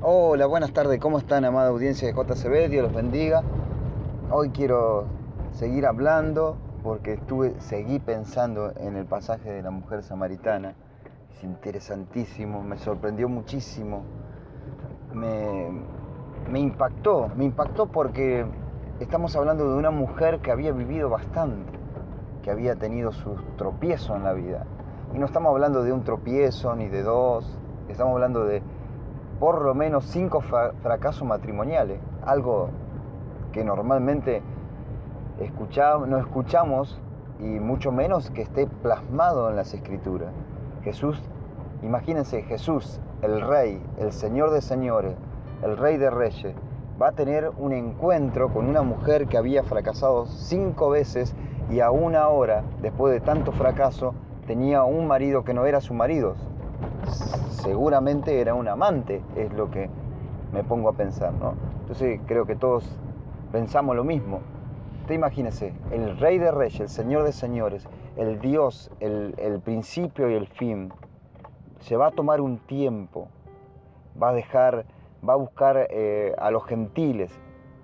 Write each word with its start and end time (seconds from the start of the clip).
Hola, 0.00 0.46
buenas 0.46 0.72
tardes, 0.72 1.00
¿cómo 1.00 1.18
están, 1.18 1.44
amada 1.44 1.70
audiencia 1.70 2.06
de 2.06 2.14
JCB? 2.14 2.70
Dios 2.70 2.84
los 2.84 2.94
bendiga. 2.94 3.42
Hoy 4.30 4.50
quiero 4.50 5.06
seguir 5.50 5.86
hablando 5.86 6.56
porque 6.84 7.14
estuve, 7.14 7.60
seguí 7.60 7.98
pensando 7.98 8.72
en 8.76 8.94
el 8.94 9.06
pasaje 9.06 9.50
de 9.50 9.60
la 9.60 9.72
mujer 9.72 10.04
samaritana. 10.04 10.76
Es 11.34 11.42
interesantísimo, 11.42 12.62
me 12.62 12.78
sorprendió 12.78 13.28
muchísimo. 13.28 14.04
Me, 15.12 15.68
me 16.48 16.60
impactó, 16.60 17.32
me 17.36 17.44
impactó 17.44 17.86
porque 17.86 18.46
estamos 19.00 19.34
hablando 19.34 19.68
de 19.68 19.76
una 19.76 19.90
mujer 19.90 20.38
que 20.38 20.52
había 20.52 20.70
vivido 20.70 21.10
bastante, 21.10 21.72
que 22.44 22.52
había 22.52 22.76
tenido 22.76 23.10
sus 23.10 23.44
tropiezos 23.56 24.16
en 24.16 24.22
la 24.22 24.32
vida. 24.32 24.64
Y 25.12 25.18
no 25.18 25.26
estamos 25.26 25.50
hablando 25.50 25.82
de 25.82 25.92
un 25.92 26.04
tropiezo 26.04 26.76
ni 26.76 26.86
de 26.86 27.02
dos, 27.02 27.58
estamos 27.88 28.12
hablando 28.12 28.44
de 28.44 28.62
por 29.38 29.62
lo 29.62 29.74
menos 29.74 30.04
cinco 30.04 30.40
fracasos 30.40 31.26
matrimoniales, 31.26 32.00
algo 32.24 32.70
que 33.52 33.64
normalmente 33.64 34.42
escuchamos, 35.38 36.08
no 36.08 36.18
escuchamos 36.18 37.00
y 37.38 37.44
mucho 37.44 37.92
menos 37.92 38.30
que 38.30 38.42
esté 38.42 38.66
plasmado 38.66 39.48
en 39.48 39.56
las 39.56 39.72
escrituras. 39.74 40.30
Jesús, 40.82 41.22
imagínense, 41.82 42.42
Jesús, 42.42 43.00
el 43.22 43.40
Rey, 43.40 43.80
el 43.98 44.12
Señor 44.12 44.50
de 44.50 44.60
señores, 44.60 45.14
el 45.62 45.76
Rey 45.76 45.96
de 45.96 46.10
reyes, 46.10 46.54
va 47.00 47.08
a 47.08 47.12
tener 47.12 47.50
un 47.58 47.72
encuentro 47.72 48.52
con 48.52 48.68
una 48.68 48.82
mujer 48.82 49.28
que 49.28 49.38
había 49.38 49.62
fracasado 49.62 50.26
cinco 50.26 50.90
veces 50.90 51.34
y 51.70 51.80
aún 51.80 52.16
ahora, 52.16 52.64
después 52.82 53.12
de 53.12 53.20
tanto 53.20 53.52
fracaso, 53.52 54.14
tenía 54.46 54.82
un 54.82 55.06
marido 55.06 55.44
que 55.44 55.54
no 55.54 55.66
era 55.66 55.80
su 55.80 55.94
marido, 55.94 56.34
seguramente 57.58 58.40
era 58.40 58.54
un 58.54 58.68
amante, 58.68 59.22
es 59.36 59.52
lo 59.52 59.70
que 59.70 59.88
me 60.52 60.62
pongo 60.64 60.88
a 60.88 60.92
pensar, 60.92 61.32
¿no? 61.34 61.54
Entonces 61.80 62.20
creo 62.26 62.46
que 62.46 62.54
todos 62.54 62.84
pensamos 63.52 63.96
lo 63.96 64.04
mismo. 64.04 64.40
Usted 65.02 65.14
imagínese, 65.14 65.72
el 65.90 66.18
rey 66.18 66.38
de 66.38 66.50
reyes, 66.50 66.80
el 66.80 66.88
señor 66.88 67.24
de 67.24 67.32
señores, 67.32 67.86
el 68.16 68.40
Dios, 68.40 68.90
el, 69.00 69.60
principio 69.64 70.30
y 70.30 70.34
el 70.34 70.46
fin, 70.46 70.92
se 71.80 71.96
va 71.96 72.08
a 72.08 72.10
tomar 72.10 72.40
un 72.40 72.58
tiempo, 72.58 73.28
va 74.20 74.30
a 74.30 74.32
dejar, 74.32 74.84
va 75.26 75.34
a 75.34 75.36
buscar 75.36 75.86
eh, 75.90 76.34
a 76.38 76.50
los 76.50 76.64
gentiles 76.64 77.32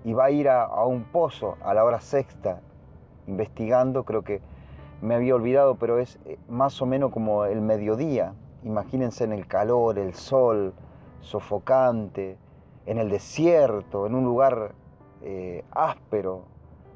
y 0.03 0.13
va 0.13 0.25
a 0.25 0.31
ir 0.31 0.49
a, 0.49 0.63
a 0.63 0.85
un 0.85 1.03
pozo 1.03 1.57
a 1.63 1.73
la 1.73 1.83
hora 1.83 1.99
sexta, 1.99 2.59
investigando, 3.27 4.03
creo 4.03 4.21
que 4.21 4.41
me 5.01 5.15
había 5.15 5.35
olvidado, 5.35 5.75
pero 5.75 5.99
es 5.99 6.19
eh, 6.25 6.37
más 6.47 6.81
o 6.81 6.85
menos 6.85 7.11
como 7.11 7.45
el 7.45 7.61
mediodía, 7.61 8.33
Imagínense 8.65 9.23
en 9.23 9.31
el 9.31 9.45
calor, 9.45 9.99
el 9.99 10.15
sol 10.15 10.73
sofocante, 11.21 12.39
en 12.87 12.97
el 12.97 13.11
desierto, 13.11 14.07
en 14.07 14.15
un 14.15 14.23
lugar 14.23 14.73
eh, 15.21 15.63
áspero. 15.69 16.45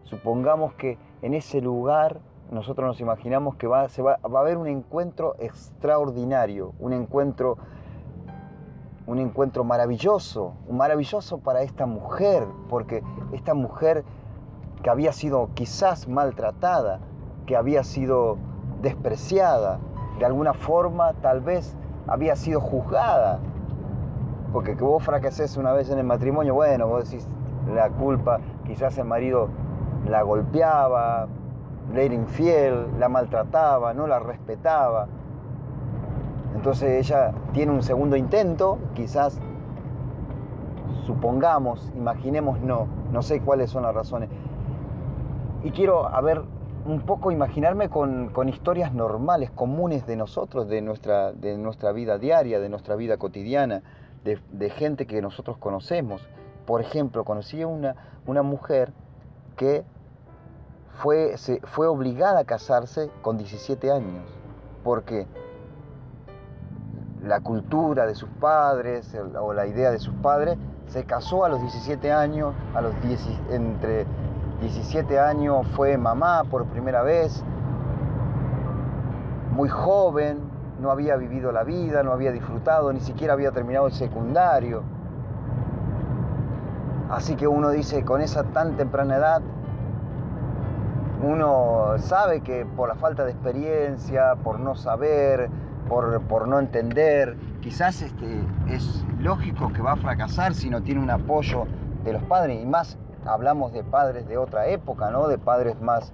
Supongamos 0.04 0.74
que 0.74 0.98
en 1.22 1.36
ese 1.36 1.62
lugar 1.62 2.22
nosotros 2.50 2.88
nos 2.88 3.00
imaginamos 3.02 3.56
que 3.56 3.68
va, 3.68 3.86
va, 4.04 4.40
a 4.40 4.42
haber 4.42 4.58
un 4.58 4.66
encuentro 4.66 5.36
extraordinario, 5.38 6.74
un 6.80 6.92
encuentro, 6.92 7.60
un 9.06 9.20
encuentro 9.20 9.64
maravilloso, 9.64 10.54
maravilloso 10.72 11.38
para 11.38 11.62
esta 11.62 11.86
mujer, 11.86 12.48
porque 12.68 13.04
esta 13.32 13.54
mujer 13.54 14.04
que 14.82 14.90
había 14.90 15.14
sido 15.14 15.52
quizás 15.54 16.08
maltratada, 16.08 17.00
que 17.46 17.56
había 17.56 17.84
sido 17.84 18.38
despreciada, 18.82 19.80
de 20.20 20.26
alguna 20.26 20.54
forma 20.54 21.14
tal 21.22 21.40
vez 21.40 21.76
había 22.08 22.36
sido 22.36 22.60
juzgada. 22.60 23.40
Porque 24.52 24.76
que 24.76 24.84
vos 24.84 25.02
fracases 25.04 25.58
una 25.58 25.72
vez 25.72 25.90
en 25.90 26.00
el 26.00 26.04
matrimonio, 26.06 26.54
bueno, 26.54 26.88
vos 26.88 27.10
decís 27.10 27.28
la 27.74 27.90
culpa, 27.90 28.40
quizás 28.66 28.98
el 28.98 29.06
marido 29.06 29.48
la 30.08 30.24
golpeaba, 30.24 31.28
le 31.94 32.06
era 32.06 32.14
infiel, 32.14 32.88
la 33.00 33.10
maltrataba, 33.10 33.94
no 33.94 34.08
la 34.08 34.20
respetaba. 34.20 35.08
Entonces 36.56 37.08
ella 37.08 37.32
tiene 37.54 37.72
un 37.72 37.84
segundo 37.84 38.16
intento, 38.16 38.80
quizás 38.96 39.40
supongamos, 41.06 41.92
imaginemos 41.96 42.60
no, 42.60 42.88
no 43.14 43.22
sé 43.22 43.40
cuáles 43.42 43.70
son 43.70 43.84
las 43.84 43.96
razones. 43.96 44.30
Y 45.64 45.72
quiero 45.72 46.08
a 46.08 46.20
ver 46.22 46.44
un 46.90 47.02
poco 47.02 47.32
imaginarme 47.32 47.90
con, 47.90 48.50
historias 48.50 48.94
normales, 48.94 49.52
comunes 49.52 50.06
de 50.08 50.16
nosotros, 50.16 50.68
de 50.68 50.82
nuestra, 50.82 51.32
de 51.32 51.58
nuestra 51.58 51.92
vida 51.92 52.18
diaria, 52.18 52.60
de 52.60 52.70
nuestra 52.70 52.96
vida 52.96 53.18
cotidiana, 53.18 53.84
de, 54.24 54.70
gente 54.70 55.06
que 55.06 55.22
nosotros 55.22 55.58
conocemos. 55.58 56.28
Por 56.66 56.82
ejemplo, 56.82 57.24
conocí 57.24 57.62
a 57.62 57.68
una, 57.68 57.96
una 58.26 58.42
mujer 58.42 58.92
que 59.56 59.84
fue, 60.96 61.38
se, 61.38 61.62
fue 61.62 61.88
obligada 61.88 62.40
a 62.40 62.44
casarse 62.44 63.10
con 63.22 63.38
17 63.38 63.92
años, 63.92 64.24
porque 64.84 65.28
la 67.24 67.42
cultura 67.42 68.06
de 68.06 68.16
sus 68.16 68.30
padres 68.40 69.16
o 69.40 69.54
la 69.54 69.68
idea 69.68 69.92
de 69.92 70.00
sus 70.00 70.14
padres 70.16 70.58
se 70.88 71.04
casó 71.04 71.46
a 71.46 71.50
los 71.50 71.62
17 71.62 72.12
años, 72.12 72.56
a 72.74 72.82
los 72.82 73.00
10, 73.04 73.28
entre 73.52 74.06
17 74.62 75.20
años 75.20 75.66
fue 75.76 75.98
mamá 75.98 76.44
por 76.44 76.66
primera 76.66 77.02
vez, 77.02 77.44
muy 79.52 79.70
joven, 79.70 80.40
no 80.82 80.92
había 80.92 81.16
vivido 81.16 81.52
la 81.52 81.64
vida, 81.64 82.04
no 82.04 82.12
había 82.12 82.32
disfrutado, 82.32 82.92
ni 82.92 83.00
siquiera 83.00 83.34
había 83.34 83.52
terminado 83.52 83.88
el 83.88 83.94
secundario. 83.94 84.84
Así 87.10 87.36
que 87.36 87.48
uno 87.48 87.70
dice, 87.70 88.04
con 88.04 88.22
esa 88.22 88.44
tan 88.44 88.76
temprana 88.78 89.18
edad, 89.18 89.42
uno 91.24 91.96
sabe 91.98 92.42
que 92.42 92.66
por 92.66 92.88
la 92.88 92.96
falta 92.96 93.26
de 93.26 93.32
experiencia, 93.32 94.36
por 94.44 94.60
no 94.60 94.76
saber, 94.76 95.50
por, 95.88 96.22
por 96.22 96.48
no 96.48 96.60
entender, 96.60 97.36
quizás 97.62 98.02
este, 98.02 98.42
es 98.68 99.06
lógico 99.20 99.72
que 99.74 99.82
va 99.82 99.94
a 99.94 99.98
fracasar 99.98 100.54
si 100.54 100.70
no 100.70 100.84
tiene 100.84 101.02
un 101.02 101.10
apoyo 101.10 101.66
de 102.04 102.14
los 102.14 102.24
padres 102.24 102.62
y 102.62 102.66
más 102.66 102.98
hablamos 103.30 103.72
de 103.74 103.84
padres 103.84 104.28
de 104.28 104.38
otra 104.38 104.68
época, 104.68 105.12
¿no? 105.12 105.28
De 105.28 105.38
padres 105.38 105.80
más, 105.82 106.12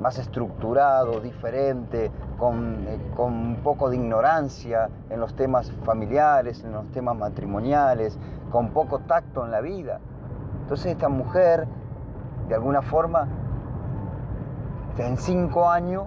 más 0.00 0.18
estructurados, 0.18 1.22
diferentes, 1.22 2.10
con, 2.38 2.86
eh, 2.88 2.98
con, 3.14 3.32
un 3.32 3.56
poco 3.62 3.90
de 3.90 3.96
ignorancia 3.96 4.88
en 5.10 5.20
los 5.20 5.34
temas 5.34 5.70
familiares, 5.84 6.64
en 6.64 6.72
los 6.72 6.90
temas 6.90 7.16
matrimoniales, 7.16 8.18
con 8.50 8.70
poco 8.70 9.00
tacto 9.00 9.44
en 9.44 9.50
la 9.50 9.60
vida. 9.60 10.00
Entonces 10.62 10.92
esta 10.92 11.08
mujer, 11.08 11.66
de 12.48 12.54
alguna 12.54 12.82
forma, 12.82 13.28
en 14.98 15.16
cinco 15.16 15.68
años 15.68 16.04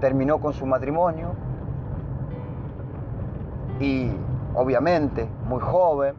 terminó 0.00 0.38
con 0.38 0.52
su 0.52 0.66
matrimonio 0.66 1.34
y 3.80 4.10
obviamente 4.54 5.28
muy 5.48 5.60
joven, 5.60 6.14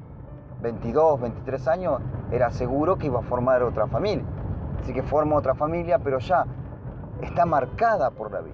22, 0.61 1.21
23 1.21 1.67
años, 1.67 2.01
era 2.31 2.51
seguro 2.51 2.97
que 2.97 3.07
iba 3.07 3.19
a 3.19 3.23
formar 3.23 3.63
otra 3.63 3.87
familia. 3.87 4.25
Así 4.81 4.93
que 4.93 5.03
forma 5.03 5.35
otra 5.35 5.55
familia, 5.55 5.99
pero 5.99 6.19
ya 6.19 6.45
está 7.21 7.45
marcada 7.45 8.11
por 8.11 8.31
la 8.31 8.41
vida. 8.41 8.53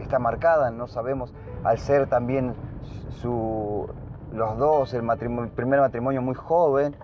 Está 0.00 0.18
marcada, 0.18 0.70
no 0.70 0.86
sabemos, 0.86 1.32
al 1.64 1.78
ser 1.78 2.08
también 2.08 2.54
su, 3.20 3.88
los 4.32 4.58
dos, 4.58 4.94
el, 4.94 5.02
matrimonio, 5.02 5.50
primer 5.54 5.80
matrimonio 5.80 6.22
muy 6.22 6.34
joven, 6.34 6.96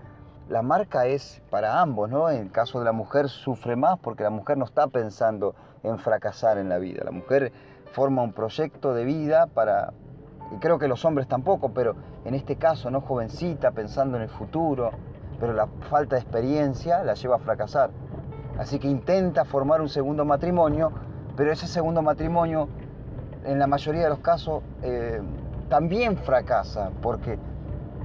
la 0.49 0.61
marca 0.61 1.05
es 1.05 1.41
para 1.49 1.79
ambos, 1.79 2.09
¿no? 2.09 2.29
En 2.29 2.41
el 2.41 2.51
caso 2.51 2.79
de 2.79 2.85
la 2.85 2.91
mujer 2.91 3.29
sufre 3.29 3.75
más 3.75 3.97
porque 3.99 4.23
la 4.23 4.29
mujer 4.29 4.57
no 4.57 4.65
está 4.65 4.87
pensando 4.87 5.55
en 5.83 5.97
fracasar 5.97 6.57
en 6.57 6.67
la 6.67 6.77
vida. 6.77 7.03
La 7.05 7.11
mujer 7.11 7.53
forma 7.93 8.21
un 8.21 8.33
proyecto 8.33 8.93
de 8.93 9.05
vida 9.05 9.47
para, 9.47 9.93
y 10.51 10.57
creo 10.57 10.77
que 10.77 10.87
los 10.87 11.05
hombres 11.05 11.27
tampoco, 11.27 11.69
pero 11.73 11.95
en 12.25 12.33
este 12.33 12.57
caso, 12.57 12.91
¿no? 12.91 13.01
Jovencita, 13.01 13.71
pensando 13.71 14.17
en 14.17 14.23
el 14.23 14.29
futuro, 14.29 14.91
pero 15.39 15.53
la 15.53 15.67
falta 15.89 16.15
de 16.15 16.21
experiencia 16.21 17.03
la 17.03 17.13
lleva 17.13 17.37
a 17.37 17.39
fracasar. 17.39 17.89
Así 18.57 18.79
que 18.79 18.87
intenta 18.87 19.45
formar 19.45 19.81
un 19.81 19.89
segundo 19.89 20.25
matrimonio, 20.25 20.91
pero 21.35 21.51
ese 21.51 21.67
segundo 21.67 22.01
matrimonio, 22.01 22.67
en 23.45 23.59
la 23.59 23.67
mayoría 23.67 24.03
de 24.03 24.09
los 24.09 24.19
casos, 24.19 24.61
eh, 24.83 25.21
también 25.69 26.17
fracasa, 26.17 26.91
porque 27.01 27.39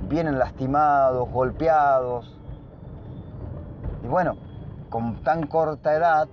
vienen 0.08 0.38
lastimados, 0.38 1.28
golpeados. 1.30 2.38
Y 4.04 4.06
bueno, 4.06 4.36
con 4.88 5.22
tan 5.24 5.48
corta 5.48 5.94
edad, 5.94 6.28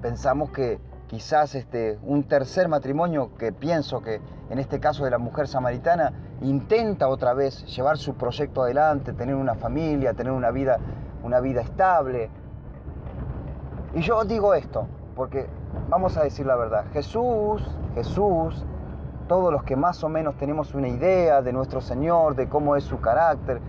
pensamos 0.00 0.50
que 0.50 0.78
quizás 1.08 1.56
este, 1.56 1.98
un 2.04 2.22
tercer 2.22 2.68
matrimonio, 2.68 3.34
que 3.36 3.52
pienso 3.52 4.00
que 4.00 4.20
en 4.50 4.58
este 4.58 4.80
caso 4.80 5.04
de 5.04 5.10
la 5.10 5.18
mujer 5.18 5.48
samaritana, 5.48 6.12
intenta 6.42 7.08
otra 7.08 7.32
vez 7.34 7.64
llevar 7.74 7.96
su 7.98 8.14
proyecto 8.14 8.62
adelante, 8.62 9.12
tener 9.12 9.34
una 9.34 9.54
familia, 9.54 10.12
tener 10.12 10.32
una 10.32 10.50
vida, 10.50 10.78
una 11.22 11.40
vida 11.40 11.60
estable. 11.62 12.28
Y 13.94 14.00
yo 14.00 14.24
digo 14.24 14.54
esto, 14.54 14.86
porque 15.14 15.46
vamos 15.88 16.16
a 16.16 16.24
decir 16.24 16.46
la 16.46 16.56
verdad, 16.56 16.84
Jesús, 16.92 17.62
Jesús 17.94 18.66
todos 19.28 19.52
los 19.52 19.62
que 19.62 19.76
más 19.76 20.02
o 20.02 20.08
menos 20.08 20.36
tenemos 20.36 20.74
una 20.74 20.88
idea 20.88 21.40
de 21.40 21.52
nuestro 21.52 21.80
Señor, 21.80 22.34
de 22.34 22.48
cómo 22.48 22.74
es 22.74 22.82
su 22.82 23.00
carácter, 23.00 23.60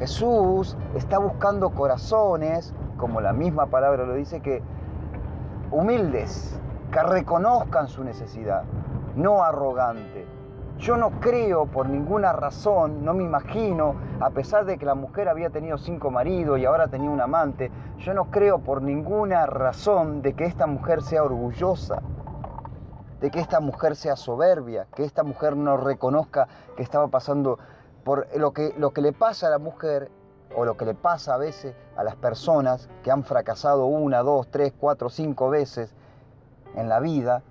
Jesús 0.00 0.76
está 0.96 1.18
buscando 1.18 1.70
corazones, 1.70 2.74
como 2.96 3.20
la 3.20 3.32
misma 3.32 3.66
palabra 3.66 4.04
lo 4.04 4.14
dice, 4.14 4.40
que 4.40 4.62
humildes, 5.70 6.60
que 6.90 7.02
reconozcan 7.02 7.88
su 7.88 8.02
necesidad, 8.02 8.64
no 9.16 9.42
arrogante. 9.42 10.26
Yo 10.78 10.98
no 10.98 11.20
creo 11.20 11.66
por 11.66 11.88
ninguna 11.88 12.34
razón, 12.34 13.02
no 13.02 13.14
me 13.14 13.24
imagino, 13.24 13.94
a 14.20 14.28
pesar 14.30 14.66
de 14.66 14.76
que 14.76 14.84
la 14.84 14.94
mujer 14.94 15.28
había 15.28 15.48
tenido 15.48 15.78
cinco 15.78 16.10
maridos 16.10 16.58
y 16.58 16.66
ahora 16.66 16.88
tenía 16.88 17.08
un 17.08 17.20
amante, 17.20 17.70
yo 17.98 18.12
no 18.12 18.30
creo 18.30 18.58
por 18.58 18.82
ninguna 18.82 19.46
razón 19.46 20.20
de 20.20 20.34
que 20.34 20.44
esta 20.44 20.66
mujer 20.66 21.00
sea 21.00 21.22
orgullosa, 21.22 22.02
de 23.20 23.30
que 23.30 23.40
esta 23.40 23.60
mujer 23.60 23.96
sea 23.96 24.16
soberbia, 24.16 24.86
que 24.94 25.04
esta 25.04 25.22
mujer 25.22 25.56
no 25.56 25.78
reconozca 25.78 26.46
que 26.76 26.82
estaba 26.82 27.08
pasando 27.08 27.58
por 28.04 28.28
lo 28.36 28.52
que, 28.52 28.74
lo 28.76 28.90
que 28.90 29.00
le 29.00 29.14
pasa 29.14 29.46
a 29.46 29.50
la 29.50 29.58
mujer 29.58 30.10
o 30.54 30.66
lo 30.66 30.76
que 30.76 30.84
le 30.84 30.94
pasa 30.94 31.34
a 31.34 31.38
veces 31.38 31.74
a 31.96 32.04
las 32.04 32.16
personas 32.16 32.90
que 33.02 33.10
han 33.10 33.24
fracasado 33.24 33.86
una, 33.86 34.22
dos, 34.22 34.48
tres, 34.50 34.74
cuatro, 34.78 35.08
cinco 35.08 35.48
veces 35.48 35.94
en 36.74 36.90
la 36.90 37.00
vida, 37.00 37.42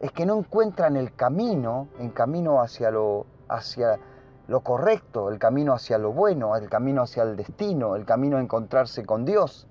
es 0.00 0.12
que 0.12 0.26
no 0.26 0.38
encuentran 0.38 0.96
el 0.96 1.14
camino, 1.14 1.88
el 1.98 2.12
camino 2.12 2.60
hacia 2.60 2.90
lo, 2.90 3.26
hacia 3.48 3.98
lo 4.46 4.60
correcto, 4.60 5.28
el 5.28 5.38
camino 5.38 5.72
hacia 5.72 5.98
lo 5.98 6.12
bueno, 6.12 6.56
el 6.56 6.68
camino 6.68 7.02
hacia 7.02 7.24
el 7.24 7.36
destino, 7.36 7.96
el 7.96 8.04
camino 8.04 8.36
a 8.36 8.40
encontrarse 8.40 9.04
con 9.04 9.24
Dios. 9.24 9.66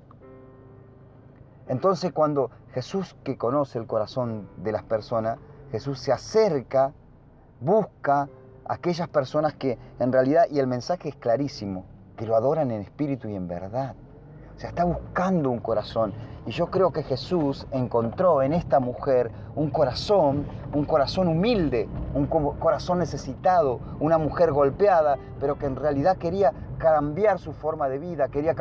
Entonces 1.68 2.12
cuando 2.12 2.52
Jesús 2.74 3.16
que 3.24 3.38
conoce 3.38 3.80
el 3.80 3.88
corazón 3.88 4.50
de 4.58 4.72
las 4.72 4.84
personas, 4.84 5.40
Jesús 5.72 6.00
se 6.00 6.12
acerca, 6.12 6.94
busca 7.60 8.30
aquellas 8.66 9.08
personas 9.08 9.56
que 9.56 9.78
en 10.00 10.12
realidad, 10.12 10.46
y 10.50 10.60
el 10.60 10.68
mensaje 10.68 11.10
es 11.10 11.16
clarísimo, 11.16 11.86
que 12.16 12.26
lo 12.26 12.36
adoran 12.36 12.72
en 12.72 12.82
espíritu 12.82 13.30
y 13.30 13.36
en 13.36 13.48
verdad. 13.48 13.96
O 14.58 14.60
sea, 14.60 14.72
está 14.72 14.86
buscando 14.86 15.52
un 15.52 15.60
corazón. 15.60 16.14
Y 16.48 16.52
yo 16.52 16.72
creo 16.72 16.92
que 16.92 17.04
Jesús 17.04 17.68
encontró 17.72 18.42
en 18.42 18.54
esta 18.54 18.80
mujer 18.80 19.30
un 19.56 19.70
corazón, 19.70 20.48
un 20.74 20.84
corazón 20.86 21.28
humilde, 21.28 21.88
un 22.16 22.26
corazón 22.26 22.98
necesitado, 22.98 23.80
una 24.00 24.18
mujer 24.18 24.52
golpeada, 24.52 25.18
pero 25.40 25.60
que 25.60 25.68
en 25.68 25.76
realidad 25.76 26.18
quería 26.18 26.54
cambiar 26.80 27.38
su 27.38 27.54
forma 27.54 27.88
de 27.88 28.00
vida, 28.00 28.30
quería 28.30 28.56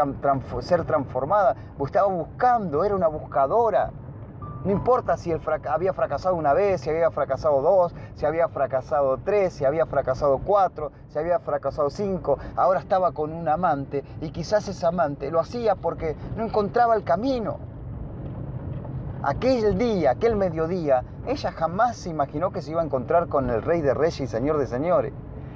ser 0.61 0.85
transformada. 0.85 1.57
Estaba 1.83 2.09
buscando, 2.09 2.85
era 2.85 2.95
una 2.95 3.09
buscadora. 3.09 3.91
No 4.67 4.73
importa 4.73 5.17
si 5.17 5.33
había 5.33 5.93
fracasado 5.93 6.35
una 6.35 6.53
vez, 6.53 6.81
si 6.81 6.91
había 6.91 7.13
fracasado 7.13 7.63
dos, 7.63 7.95
si 8.17 8.27
había 8.27 8.49
fracasado 8.49 9.17
tres, 9.19 9.53
si 9.53 9.65
había 9.65 9.87
fracasado 9.87 10.39
cuatro, 10.39 10.91
si 11.07 11.21
había 11.21 11.39
fracasado 11.39 11.89
cinco. 11.89 12.37
Ahora 12.57 12.81
estaba 12.81 13.13
con 13.13 13.33
un 13.33 13.49
amante 13.49 14.03
y 14.21 14.31
quizás 14.31 14.67
ese 14.67 14.85
amante 14.85 15.31
lo 15.31 15.39
hacía 15.39 15.77
porque 15.77 16.17
no 16.37 16.43
encontraba 16.43 16.97
el 16.97 17.05
camino. 17.05 17.59
Aquel 19.23 19.79
día, 19.79 20.11
aquel 20.11 20.35
mediodía, 20.35 21.05
ella 21.29 21.53
jamás 21.53 21.99
se 21.99 22.11
imaginó 22.11 22.51
que 22.51 22.61
se 22.61 22.73
iba 22.73 22.81
a 22.83 22.85
encontrar 22.85 23.29
con 23.29 23.49
el 23.51 23.63
Rey 23.63 23.83
de 23.83 23.95
Reyes 23.95 24.21
y 24.21 24.27
Señor 24.27 24.59
de 24.59 24.67
Señores. 24.67 25.13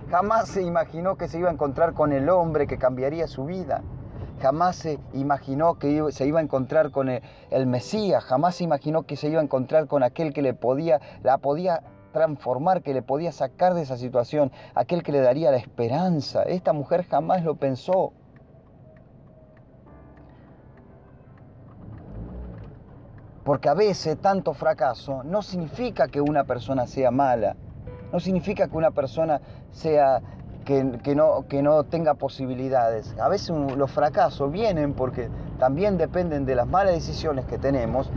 Jamás 0.09 0.47
se 0.47 0.63
imaginó 0.63 1.17
que 1.17 1.27
se 1.27 1.41
iba 1.41 1.51
a 1.51 1.53
encontrar 1.53 1.95
con 1.95 2.13
el 2.13 2.29
hombre 2.29 2.69
que 2.69 2.79
cambiaría 2.79 3.27
su 3.27 3.45
vida 3.45 3.83
jamás 4.41 4.77
se 4.77 4.99
imaginó 5.13 5.79
que 5.79 6.11
se 6.13 6.27
iba 6.27 6.41
a 6.41 6.43
encontrar 6.43 6.91
con 6.91 7.09
el, 7.09 7.67
Mesías, 7.67 8.25
jamás 8.25 8.57
se 8.57 8.65
imaginó 8.65 9.03
que 9.03 9.17
se 9.17 9.29
iba 9.29 9.41
a 9.41 9.45
encontrar 9.45 9.87
con 9.87 10.03
aquel 10.03 10.33
que 10.33 10.43
le 10.43 10.55
podía, 10.55 11.01
la 11.23 11.39
podía 11.39 11.83
transformar, 12.13 12.83
que 12.83 12.95
le 12.95 13.03
podía 13.03 13.33
sacar 13.33 13.75
de 13.75 13.83
esa 13.83 13.97
situación, 13.97 14.51
aquel 14.75 15.03
que 15.03 15.13
le 15.13 15.21
daría 15.21 15.51
la 15.51 15.59
esperanza. 15.59 16.43
Esta 16.43 16.73
mujer 16.73 17.05
jamás 17.05 17.45
lo 17.45 17.57
pensó. 17.57 18.13
Porque 23.45 23.69
a 23.69 23.75
veces 23.75 24.19
tanto 24.21 24.55
fracaso 24.55 25.23
no 25.23 25.43
significa 25.43 26.09
que 26.09 26.21
una 26.21 26.45
persona 26.45 26.87
sea 26.87 27.11
mala, 27.11 27.57
no 28.13 28.21
significa 28.21 28.69
que 28.69 28.77
una 28.77 28.91
persona 28.91 29.41
sea 29.71 30.21
que, 31.03 31.15
no, 31.17 31.47
que 31.49 31.63
no 31.63 31.83
tenga 31.83 32.15
posibilidades. 32.15 33.17
A 33.19 33.29
veces 33.29 33.51
los 33.77 33.91
fracasos 33.91 34.53
vienen 34.53 34.95
porque 34.95 35.29
también 35.59 35.99
dependen 35.99 36.45
de 36.47 36.55
las 36.55 36.69
malas 36.69 36.95
decisiones 36.95 37.45
que 37.47 37.59
tenemos 37.59 38.09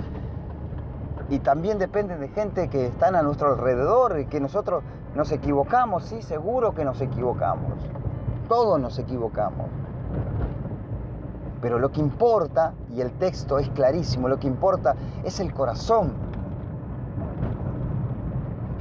y 1.30 1.40
también 1.40 1.80
dependen 1.80 2.20
de 2.20 2.28
gente 2.28 2.70
que 2.70 2.86
están 2.86 3.16
a 3.16 3.24
nuestro 3.24 3.54
alrededor 3.54 4.20
y 4.20 4.26
que 4.26 4.40
nosotros 4.40 4.84
nos 5.16 5.32
equivocamos, 5.32 6.06
sí, 6.06 6.22
seguro 6.22 6.76
que 6.76 6.86
nos 6.86 7.02
equivocamos. 7.02 7.74
Todos 8.48 8.80
nos 8.80 9.00
equivocamos. 9.00 9.68
Pero 11.60 11.80
lo 11.80 11.92
que 11.92 12.02
importa, 12.02 12.74
y 12.94 13.02
el 13.02 13.12
texto 13.14 13.58
es 13.58 13.70
clarísimo, 13.70 14.28
lo 14.28 14.38
que 14.38 14.48
importa 14.48 14.96
es 15.24 15.40
el 15.40 15.54
corazón 15.54 16.12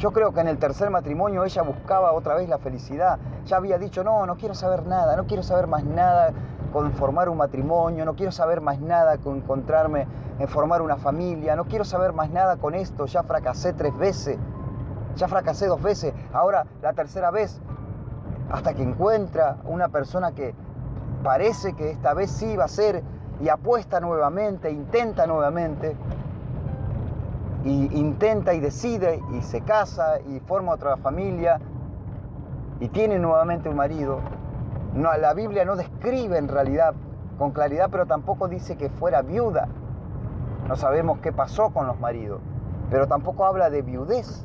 yo 0.03 0.11
creo 0.13 0.33
que 0.33 0.41
en 0.41 0.49
el 0.49 0.59
tercer 0.59 0.91
matrimonio 0.91 1.45
ella 1.45 1.63
buscaba 1.63 2.11
otra 2.11 2.35
vez 2.35 2.49
la 2.49 2.59
felicidad. 2.59 3.21
Ya 3.47 3.59
había 3.59 3.79
dicho, 3.79 4.03
no, 4.03 4.27
no 4.27 4.37
quiero 4.37 4.53
saber 4.53 4.85
nada, 4.85 5.15
no 5.15 5.29
quiero 5.29 5.45
saber 5.45 5.69
más 5.69 5.85
nada 5.85 6.33
con 6.73 6.91
formar 6.95 7.29
un 7.29 7.37
matrimonio, 7.37 8.05
no 8.05 8.17
quiero 8.17 8.33
saber 8.33 8.61
más 8.61 8.81
nada 8.81 9.19
con 9.19 9.37
encontrarme 9.37 10.09
en 10.41 10.49
formar 10.49 10.83
una 10.83 10.97
familia, 10.97 11.55
no 11.55 11.67
quiero 11.67 11.85
saber 11.85 12.13
más 12.15 12.31
nada 12.31 12.57
con 12.57 12.75
esto, 12.75 13.07
ya 13.07 13.23
fracasé 13.23 13.75
tres 13.75 13.97
veces, 13.97 14.39
ya 15.15 15.29
fracasé 15.29 15.69
dos 15.69 15.81
veces, 15.81 16.13
ahora 16.33 16.67
la 16.83 16.95
tercera 16.95 17.31
vez, 17.31 17.61
hasta 18.51 18.75
que 18.75 18.83
encuentra 18.83 19.59
una 19.67 19.87
persona 19.87 20.33
que 20.33 20.53
parece 21.23 21.75
que 21.75 21.91
esta 21.91 22.13
vez 22.13 22.29
sí 22.29 22.57
va 22.57 22.65
a 22.65 22.69
ser 22.69 23.05
y 23.41 23.49
apuesta 23.49 24.01
nuevamente, 24.01 24.69
intenta 24.69 25.29
nuevamente, 25.29 25.97
y 27.65 27.97
intenta 27.97 28.55
y 28.55 28.61
decide 28.61 29.21
y 29.33 29.43
se 29.43 29.61
casa 29.61 30.21
y 30.21 30.41
forma 30.41 30.73
otra 30.73 30.97
familia 30.97 31.61
y 32.81 32.89
tiene 32.89 33.19
nuevamente 33.19 33.69
un 33.69 33.77
marido. 33.77 34.21
No, 34.95 35.17
la 35.17 35.33
Biblia 35.35 35.65
no 35.65 35.77
describe 35.77 36.39
en 36.39 36.49
realidad 36.49 36.95
con 37.39 37.53
claridad, 37.53 37.89
pero 37.91 38.07
tampoco 38.07 38.49
dice 38.49 38.77
que 38.77 38.91
fuera 38.91 39.23
viuda. 39.23 39.69
No 40.69 40.77
sabemos 40.77 41.19
qué 41.21 41.33
pasó 41.33 41.71
con 41.71 41.87
los 41.87 41.99
maridos, 42.01 42.41
pero 42.91 43.07
tampoco 43.07 43.45
habla 43.47 43.71
de 43.71 43.83
viudez. 43.83 44.45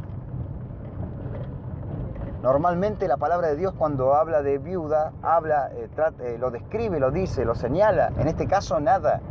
Normalmente 2.44 3.08
la 3.08 3.18
palabra 3.18 3.48
de 3.48 3.56
Dios 3.56 3.74
cuando 3.74 4.13
habla 4.13 4.44
de 4.44 4.60
viuda, 4.60 5.12
habla, 5.24 5.72
eh, 5.74 5.89
eh, 6.20 6.38
lo 6.39 6.51
describe, 6.51 7.00
lo 7.00 7.12
dice, 7.12 7.44
lo 7.44 7.56
señala. 7.56 8.12
En 8.20 8.27
este 8.27 8.48
caso 8.48 8.80
nada. 8.80 9.22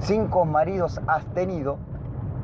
Cinco 0.00 0.44
maridos 0.44 1.00
has 1.06 1.24
tenido 1.26 1.78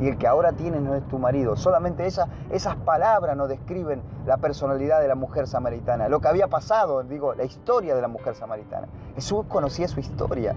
y 0.00 0.08
el 0.08 0.16
que 0.16 0.26
ahora 0.26 0.52
tienes 0.52 0.80
no 0.80 0.94
es 0.94 1.06
tu 1.08 1.18
marido. 1.18 1.56
Solamente 1.56 2.06
esas 2.06 2.76
palabras 2.84 3.36
no 3.36 3.46
describen 3.48 4.02
la 4.26 4.38
personalidad 4.38 5.00
de 5.00 5.08
la 5.08 5.14
mujer 5.14 5.46
samaritana, 5.46 6.08
lo 6.08 6.20
que 6.20 6.28
había 6.28 6.48
pasado, 6.48 7.02
digo, 7.02 7.34
la 7.34 7.44
historia 7.44 7.94
de 7.94 8.00
la 8.00 8.08
mujer 8.08 8.34
samaritana. 8.34 8.88
Jesús 9.14 9.44
conocía 9.48 9.88
su 9.88 10.00
historia. 10.00 10.56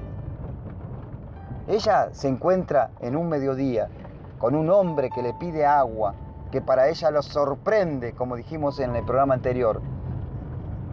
Ella 1.68 2.10
se 2.14 2.28
encuentra 2.30 2.92
en 3.02 3.16
un 3.16 3.30
mediodía 3.30 3.90
con 4.40 4.56
un 4.56 4.70
hombre 4.70 5.10
que 5.10 5.22
le 5.22 5.34
pide 5.34 5.66
agua, 5.66 6.14
que 6.52 6.62
para 6.62 6.88
ella 6.88 7.12
lo 7.12 7.22
sorprende, 7.22 8.14
como 8.14 8.36
dijimos 8.36 8.80
en 8.80 8.96
el 8.96 9.04
programa 9.04 9.34
anterior, 9.34 9.82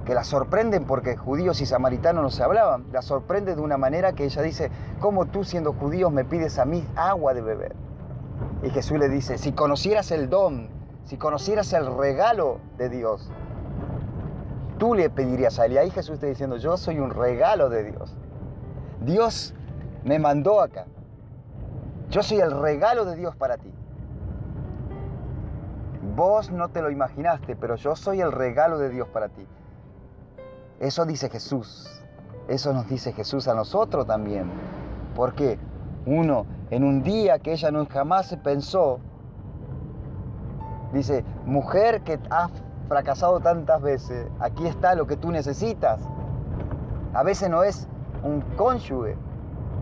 que 0.05 0.15
la 0.15 0.25
sorprenden 0.25 0.87
porque 0.87 1.17
judíos 1.17 1.61
y 1.61 1.67
samaritanos 1.67 2.23
no 2.23 2.31
se 2.31 2.43
hablaban, 2.43 2.87
la 2.93 3.03
sorprende 3.03 3.55
de 3.55 3.61
una 3.61 3.77
manera 3.77 4.13
que 4.13 4.25
ella 4.25 4.43
dice, 4.43 4.71
¿cómo 5.01 5.27
tú 5.27 5.45
siendo 5.45 5.73
judío 5.73 6.11
me 6.11 6.25
pides 6.25 6.59
a 6.59 6.65
mí 6.65 6.85
agua 6.97 7.35
de 7.35 7.43
beber? 7.43 7.90
Y 8.63 8.71
Jesús 8.71 8.99
le 8.99 9.09
dice, 9.09 9.39
si 9.39 9.53
conocieras 9.53 10.11
el 10.11 10.29
don, 10.29 10.69
si 11.05 11.17
conocieras 11.17 11.73
el 11.73 11.97
regalo 11.97 12.59
de 12.77 12.89
Dios, 12.89 13.31
tú 14.79 14.95
le 14.95 15.11
pedirías 15.11 15.59
a 15.59 15.67
él. 15.67 15.73
Y 15.73 15.79
ahí 15.79 15.91
Jesús 15.91 16.15
está 16.15 16.27
diciendo, 16.27 16.57
yo 16.57 16.77
soy 16.77 16.99
un 16.99 17.11
regalo 17.11 17.69
de 17.69 17.85
Dios. 17.85 18.17
Dios 19.01 19.55
me 20.05 20.19
mandó 20.19 20.61
acá. 20.61 20.87
Yo 22.11 22.23
soy 22.23 22.41
el 22.41 22.51
regalo 22.51 23.05
de 23.05 23.17
Dios 23.17 23.37
para 23.37 23.57
ti. 23.57 23.73
Vos 26.17 26.51
no 26.51 26.69
te 26.69 26.83
lo 26.83 26.91
imaginaste, 26.91 27.57
pero 27.57 27.77
yo 27.77 27.95
soy 27.95 28.21
el 28.21 28.33
regalo 28.33 28.79
de 28.79 28.89
Dios 28.91 29.09
para 29.09 29.29
ti. 29.29 29.47
Eso 30.81 31.05
dice 31.07 31.31
Jesús. 31.31 32.03
Eso 32.49 32.73
nos 32.73 32.89
dice 32.89 33.13
Jesús 33.13 33.47
a 33.49 33.55
nosotros 33.55 34.07
también. 34.07 34.51
¿Por 35.15 35.35
qué? 35.35 35.59
Uno, 36.07 36.47
en 36.71 36.85
un 36.85 37.03
día 37.03 37.39
que 37.39 37.53
ella 37.53 37.71
no 37.71 37.87
jamás 37.87 38.37
pensó, 38.43 39.01
dice, 40.93 41.25
mujer 41.45 42.03
que 42.03 42.19
has 42.31 42.51
fracasado 42.89 43.41
tantas 43.41 43.81
veces, 43.83 44.29
aquí 44.39 44.67
está 44.67 44.95
lo 44.95 45.07
que 45.07 45.17
tú 45.17 45.31
necesitas. 45.31 46.01
A 47.13 47.23
veces 47.23 47.51
no 47.51 47.65
es 47.65 47.89
un 48.23 48.41
cónyuge 48.57 49.17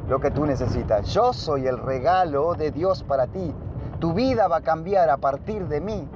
lo 0.08 0.20
que 0.20 0.30
tú 0.30 0.46
necesitas. 0.46 1.06
Yo 1.08 1.32
soy 1.32 1.66
el 1.66 1.78
regalo 1.78 2.54
de 2.54 2.70
Dios 2.70 3.02
para 3.02 3.26
ti. 3.26 3.54
Tu 4.00 4.14
vida 4.14 4.48
va 4.48 4.58
a 4.58 4.62
cambiar 4.62 5.10
a 5.10 5.18
partir 5.18 5.68
de 5.68 5.80
mí. 5.80 6.08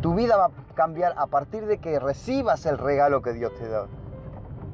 Tu 0.00 0.14
vida 0.14 0.36
va 0.36 0.46
a 0.46 0.74
cambiar 0.74 1.14
a 1.16 1.26
partir 1.26 1.66
de 1.66 1.78
que 1.78 2.00
recibas 2.00 2.66
el 2.66 2.78
regalo 2.78 3.22
que 3.22 3.32
Dios 3.32 3.52
te 3.54 3.68
da. 3.68 3.86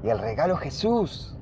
Y 0.02 0.08
el 0.08 0.18
regalo 0.18 0.54
es 0.54 0.60
Jesús. 0.60 1.38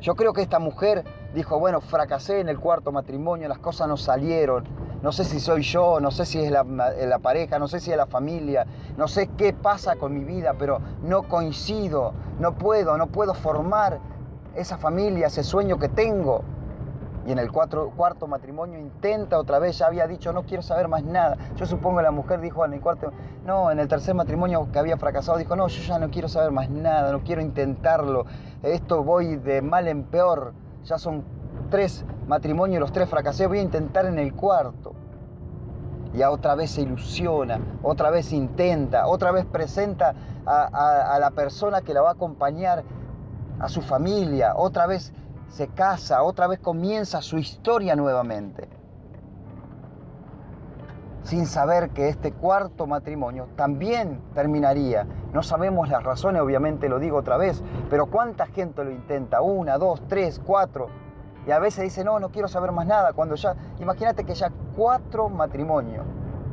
Yo 0.00 0.14
creo 0.14 0.32
que 0.32 0.40
esta 0.40 0.58
mujer 0.58 1.04
dijo, 1.34 1.58
bueno, 1.58 1.82
fracasé 1.82 2.40
en 2.40 2.48
el 2.48 2.58
cuarto 2.58 2.90
matrimonio, 2.90 3.48
las 3.48 3.58
cosas 3.58 3.86
no 3.86 3.98
salieron, 3.98 4.64
no 5.02 5.12
sé 5.12 5.24
si 5.24 5.40
soy 5.40 5.60
yo, 5.60 6.00
no 6.00 6.10
sé 6.10 6.24
si 6.24 6.40
es 6.40 6.50
la, 6.50 6.64
la, 6.64 7.18
pareja, 7.18 7.58
no 7.58 7.68
sé 7.68 7.80
si 7.80 7.90
es 7.90 7.98
la 7.98 8.06
familia, 8.06 8.66
no 8.96 9.08
sé 9.08 9.28
qué 9.36 9.52
pasa 9.52 9.96
con 9.96 10.14
mi 10.14 10.24
vida, 10.24 10.54
pero 10.58 10.80
no 11.02 11.24
coincido, 11.24 12.14
no 12.38 12.54
puedo, 12.54 12.96
no 12.96 13.08
puedo 13.08 13.34
formar 13.34 13.98
esa 14.54 14.78
familia, 14.78 15.26
ese 15.26 15.44
sueño 15.44 15.78
que 15.78 15.90
tengo. 15.90 16.44
Y 17.26 17.32
en 17.32 17.38
el 17.38 17.52
cuarto 17.52 18.26
matrimonio 18.26 18.78
intenta 18.78 19.38
otra 19.38 19.58
vez, 19.58 19.78
ya 19.78 19.86
había 19.86 20.06
dicho, 20.06 20.32
no 20.32 20.44
quiero 20.44 20.62
saber 20.62 20.88
más 20.88 21.04
nada. 21.04 21.36
Yo 21.56 21.66
supongo 21.66 21.98
que 21.98 22.04
la 22.04 22.10
mujer 22.10 22.40
dijo 22.40 22.64
en 22.64 22.72
el 22.72 22.80
cuarto, 22.80 23.12
no, 23.44 23.70
en 23.70 23.78
el 23.78 23.88
tercer 23.88 24.14
matrimonio 24.14 24.68
que 24.72 24.78
había 24.78 24.96
fracasado, 24.96 25.36
dijo, 25.36 25.54
no, 25.54 25.68
yo 25.68 25.82
ya 25.82 25.98
no 25.98 26.10
quiero 26.10 26.28
saber 26.28 26.50
más 26.50 26.70
nada, 26.70 27.12
no 27.12 27.20
quiero 27.20 27.42
intentarlo, 27.42 28.24
esto 28.62 29.04
voy 29.04 29.36
de 29.36 29.60
mal 29.60 29.86
en 29.86 30.04
peor, 30.04 30.54
ya 30.84 30.98
son 30.98 31.24
tres 31.68 32.04
matrimonios, 32.26 32.80
los 32.80 32.92
tres 32.92 33.08
fracasé, 33.08 33.46
voy 33.46 33.58
a 33.58 33.62
intentar 33.62 34.06
en 34.06 34.18
el 34.18 34.34
cuarto. 34.34 34.94
Y 36.12 36.22
otra 36.22 36.54
vez 36.56 36.72
se 36.72 36.80
ilusiona, 36.80 37.60
otra 37.82 38.10
vez 38.10 38.32
intenta, 38.32 39.06
otra 39.06 39.30
vez 39.30 39.44
presenta 39.44 40.14
a, 40.44 41.14
a 41.14 41.18
la 41.20 41.30
persona 41.30 41.82
que 41.82 41.94
la 41.94 42.00
va 42.00 42.08
a 42.08 42.12
acompañar, 42.12 42.82
a 43.60 43.68
su 43.68 43.82
familia, 43.82 44.54
otra 44.56 44.86
vez 44.86 45.12
se 45.50 45.66
casa, 45.66 46.22
otra 46.22 46.46
vez 46.46 46.60
comienza 46.60 47.20
su 47.22 47.36
historia 47.36 47.96
nuevamente. 47.96 48.68
Sin 51.24 51.46
saber 51.46 51.90
que 51.90 52.08
este 52.08 52.32
cuarto 52.32 52.86
matrimonio 52.86 53.48
también 53.56 54.22
terminaría. 54.32 55.06
No 55.32 55.42
sabemos 55.42 55.88
las 55.88 56.02
razones, 56.02 56.40
obviamente 56.40 56.88
lo 56.88 56.98
digo 56.98 57.18
otra 57.18 57.36
vez, 57.36 57.62
pero 57.90 58.06
¿cuánta 58.06 58.46
gente 58.46 58.84
lo 58.84 58.90
intenta? 58.90 59.42
Una, 59.42 59.76
dos, 59.76 60.02
tres, 60.08 60.40
cuatro. 60.44 60.88
Y 61.46 61.50
a 61.50 61.58
veces 61.58 61.84
dice, 61.84 62.04
no, 62.04 62.20
no 62.20 62.30
quiero 62.30 62.48
saber 62.48 62.70
más 62.72 62.86
nada. 62.86 63.12
Cuando 63.12 63.34
ya, 63.34 63.56
imagínate 63.80 64.24
que 64.24 64.34
ya 64.34 64.50
cuatro 64.76 65.28
matrimonios, 65.28 66.06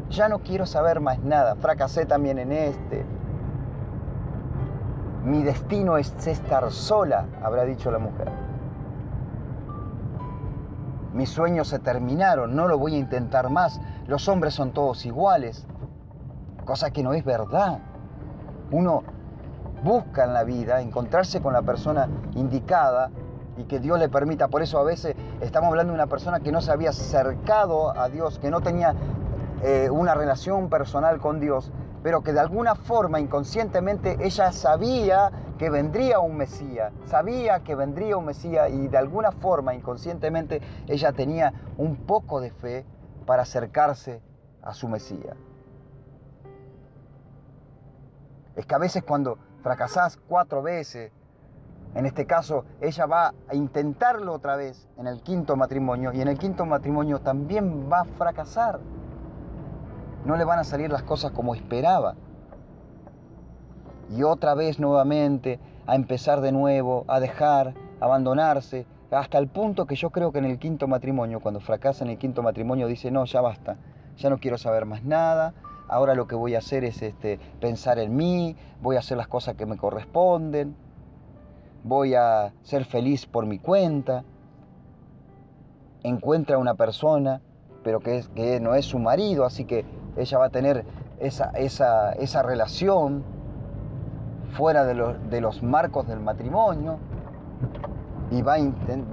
ya 0.10 0.27
no 0.27 0.39
quiero 0.39 0.66
saber 0.66 1.00
más 1.00 1.20
nada. 1.20 1.56
Fracasé 1.56 2.06
también 2.06 2.39
en 2.39 2.51
este. 2.51 3.06
Mi 5.24 5.44
destino 5.44 5.98
es 5.98 6.13
estar 6.25 6.72
sola, 6.72 7.25
habrá 7.44 7.63
dicho 7.63 7.92
la 7.92 8.00
mujer 8.00 8.47
mis 11.14 11.30
sueños 11.30 11.68
se 11.70 11.80
terminaron, 11.80 12.56
no 12.56 12.68
lo 12.68 12.78
voy 12.78 12.96
a 12.96 12.98
intentar 12.98 13.50
más, 13.50 13.80
los 14.08 14.28
hombres 14.28 14.54
son 14.54 14.72
todos 14.72 15.06
iguales, 15.06 15.66
cosa 16.66 16.92
que 16.92 17.04
no 17.04 17.14
es 17.14 17.24
verdad. 17.24 17.80
Uno 18.72 19.04
busca 19.84 20.26
en 20.26 20.34
la 20.34 20.44
vida 20.44 20.82
encontrarse 20.82 21.42
con 21.42 21.54
la 21.54 21.62
persona 21.62 22.10
indicada 22.36 23.10
y 23.58 23.64
que 23.64 23.80
Dios 23.80 24.00
le 24.00 24.10
permita. 24.10 24.48
Por 24.48 24.62
eso 24.62 24.80
a 24.80 24.84
veces 24.84 25.16
estamos 25.42 25.70
hablando 25.70 25.94
de 25.94 25.96
una 25.96 26.08
persona 26.08 26.40
que 26.40 26.52
no 26.52 26.62
se 26.62 26.72
había 26.72 26.90
acercado 26.90 27.98
a 27.98 28.10
Dios, 28.10 28.40
que 28.40 28.52
no 28.52 28.62
tenía 28.62 28.94
eh, 29.64 29.90
una 29.90 30.14
relación 30.14 30.70
personal 30.70 31.20
con 31.20 31.40
Dios, 31.40 31.72
pero 32.04 32.22
que 32.22 32.34
de 32.34 32.39
alguna 32.39 32.75
forma 32.75 33.20
inconscientemente 33.20 34.18
ella 34.20 34.51
sabía 34.51 35.32
que 35.58 35.70
vendría 35.70 36.20
un 36.20 36.38
Mesías, 36.38 36.94
sabía 37.06 37.63
que 37.63 37.75
vendría 37.75 38.18
un 38.18 38.25
Mesías 38.25 38.70
y 38.72 38.88
de 38.88 38.98
alguna 38.98 39.32
forma 39.32 39.74
inconscientemente 39.74 40.62
ella 40.88 41.12
tenía 41.12 41.54
un 41.77 41.96
poco 41.98 42.39
de 42.39 42.51
fe 42.51 42.86
para 43.25 43.44
acercarse 43.44 44.22
a 44.62 44.74
su 44.74 44.88
Mesías. 44.88 45.36
Es 48.56 48.66
que 48.66 48.75
a 48.75 48.80
veces 48.80 49.04
cuando 49.04 49.38
fracasás 49.62 50.18
cuatro 50.27 50.62
veces, 50.62 51.12
en 51.96 52.06
este 52.06 52.25
caso 52.25 52.66
ella 52.82 53.06
va 53.06 53.34
a 53.48 53.56
intentarlo 53.56 54.34
otra 54.34 54.56
vez 54.56 54.88
en 54.98 55.08
el 55.08 55.22
quinto 55.22 55.56
matrimonio 55.56 56.12
y 56.13 56.22
en 56.22 56.27
el 56.27 56.38
quinto 56.38 56.66
matrimonio 56.66 57.20
también 57.20 57.89
va 57.92 58.01
a 58.01 58.06
fracasar. 58.06 58.80
No 60.27 60.36
le 60.36 60.43
van 60.43 60.60
a 60.60 60.65
salir 60.65 60.91
las 60.91 61.03
cosas 61.03 61.31
como 61.31 61.55
esperaba. 61.55 62.15
Y 64.10 64.24
otra 64.24 64.55
vez 64.55 64.77
nuevamente 64.77 65.57
a 65.86 65.96
empezar 65.96 66.41
de 66.41 66.51
nuevo, 66.51 67.05
a 67.07 67.22
dejar, 67.22 67.75
abandonarse, 68.01 68.86
hasta 69.10 69.38
el 69.38 69.48
punto 69.48 69.86
que 69.86 69.96
yo 69.96 70.10
creo 70.10 70.34
que 70.34 70.39
en 70.39 70.46
el 70.46 70.60
quinto 70.60 70.86
matrimonio, 70.89 71.39
cuando 71.39 71.62
fracasa 71.62 72.03
en 72.03 72.10
el 72.10 72.17
quinto 72.17 72.43
matrimonio, 72.43 72.88
dice, 72.88 73.10
no, 73.10 73.24
ya 73.24 73.39
basta, 73.39 73.77
ya 74.17 74.29
no 74.29 74.38
quiero 74.38 74.57
saber 74.57 74.86
más 74.86 75.01
nada, 75.05 75.53
ahora 75.88 76.13
lo 76.13 76.27
que 76.27 76.36
voy 76.36 76.55
a 76.55 76.57
hacer 76.57 76.84
es 76.84 77.01
este, 77.01 77.39
pensar 77.62 77.98
en 77.98 78.13
mí, 78.13 78.57
voy 78.81 78.98
a 78.98 79.00
hacer 79.00 79.15
las 79.15 79.29
cosas 79.29 79.55
que 79.55 79.65
me 79.65 79.77
corresponden, 79.77 80.75
voy 81.86 82.15
a 82.15 82.51
ser 82.63 82.84
feliz 82.84 83.25
por 83.25 83.46
mi 83.46 83.60
cuenta, 83.60 84.25
encuentra 86.03 86.57
una 86.57 86.74
persona, 86.74 87.39
pero 87.81 88.01
que, 88.01 88.17
es, 88.17 88.27
que 88.27 88.60
no 88.60 88.75
es 88.75 88.84
su 88.84 89.00
marido, 89.00 89.46
así 89.46 89.63
que 89.63 89.86
ella 90.18 90.38
va 90.38 90.46
a 90.46 90.50
tener 90.50 90.84
esa, 91.20 91.52
esa, 91.52 92.12
esa 92.14 92.44
relación 92.44 93.24
fuera 94.54 94.86
de 94.86 94.94
los, 94.94 95.30
de 95.30 95.42
los 95.42 95.62
marcos 95.64 96.08
del 96.08 96.20
matrimonio 96.20 96.98
y 98.32 98.42
va 98.42 98.56
a, 98.56 98.60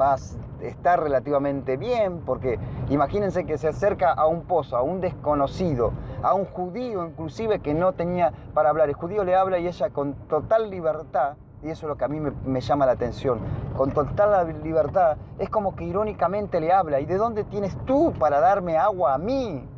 va 0.00 0.14
a 0.14 0.18
estar 0.64 1.02
relativamente 1.02 1.76
bien, 1.76 2.20
porque 2.24 2.58
imagínense 2.88 3.44
que 3.44 3.58
se 3.58 3.68
acerca 3.68 4.12
a 4.12 4.26
un 4.26 4.42
pozo, 4.42 4.76
a 4.76 4.82
un 4.82 5.00
desconocido, 5.00 5.92
a 6.22 6.34
un 6.34 6.46
judío 6.46 7.04
inclusive 7.06 7.60
que 7.60 7.74
no 7.74 7.92
tenía 7.92 8.32
para 8.54 8.70
hablar. 8.70 8.88
El 8.88 8.94
judío 8.94 9.24
le 9.24 9.36
habla 9.36 9.58
y 9.58 9.66
ella 9.66 9.90
con 9.90 10.14
total 10.28 10.70
libertad, 10.70 11.34
y 11.62 11.68
eso 11.68 11.86
es 11.86 11.88
lo 11.88 11.96
que 11.96 12.04
a 12.04 12.08
mí 12.08 12.20
me, 12.20 12.32
me 12.44 12.60
llama 12.60 12.86
la 12.86 12.92
atención, 12.92 13.40
con 13.76 13.92
total 13.92 14.62
libertad, 14.62 15.16
es 15.38 15.50
como 15.50 15.76
que 15.76 15.84
irónicamente 15.84 16.60
le 16.60 16.72
habla, 16.72 17.00
¿y 17.00 17.06
de 17.06 17.16
dónde 17.16 17.44
tienes 17.44 17.76
tú 17.84 18.12
para 18.18 18.40
darme 18.40 18.78
agua 18.78 19.14
a 19.14 19.18
mí? 19.18 19.68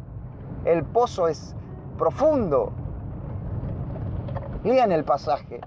El 0.66 0.85
pozo 0.85 1.28
es 1.28 1.56
profundo, 1.96 2.73
Lean 4.66 4.90
el 4.90 5.04
pasaje 5.04 5.61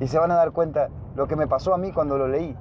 y 0.00 0.06
se 0.06 0.18
van 0.18 0.30
a 0.30 0.36
dar 0.36 0.52
cuenta 0.52 0.88
lo 1.16 1.26
que 1.26 1.36
me 1.36 1.46
pasó 1.46 1.74
a 1.74 1.78
mí 1.78 1.92
cuando 1.92 2.16
lo 2.16 2.26
leí. 2.26 2.56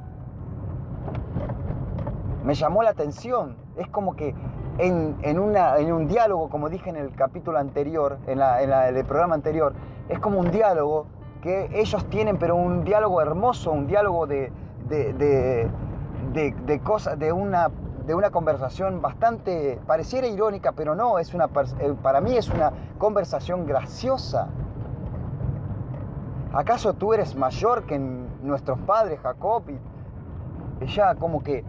Me 2.44 2.56
llamó 2.56 2.84
la 2.84 2.90
atención. 2.90 3.56
Es 3.78 3.88
como 3.88 4.18
que 4.18 4.36
en, 4.80 5.40
un 5.40 6.08
diálogo, 6.10 6.50
como 6.50 6.70
dije 6.70 6.90
en 6.90 6.98
el 6.98 7.16
capítulo 7.16 7.58
anterior, 7.58 8.18
en, 8.28 8.42
el 8.42 9.06
programa 9.06 9.36
anterior, 9.36 9.74
es 10.10 10.20
como 10.20 10.40
un 10.40 10.52
diálogo 10.52 11.08
que 11.42 11.70
ellos 11.74 12.06
tienen, 12.10 12.38
pero 12.38 12.58
un 12.58 12.84
diálogo 12.84 13.22
hermoso, 13.22 13.72
un 13.72 13.88
diálogo 13.88 14.28
de, 14.28 14.52
de, 14.90 15.70
cosas, 16.84 17.18
de 17.18 17.32
una, 17.32 17.72
de 18.06 18.14
una 18.14 18.30
conversación 18.30 19.02
bastante, 19.02 19.80
pareciera 19.88 20.28
irónica, 20.28 20.74
pero 20.74 20.96
no, 20.96 21.18
es 21.18 21.34
una, 21.34 21.46
eh, 21.80 21.94
para 22.02 22.22
mí 22.22 22.38
es 22.38 22.50
una 22.50 22.72
conversación 22.98 23.66
graciosa. 23.66 24.48
¿Acaso 26.54 26.94
tú 26.94 27.14
eres 27.14 27.36
mayor 27.36 27.86
que 27.86 27.98
nuestros 28.00 28.80
padres, 28.80 29.20
Jacob? 29.20 29.64
Y 29.70 30.84
ella 30.84 31.16
como 31.16 31.44
que 31.44 31.64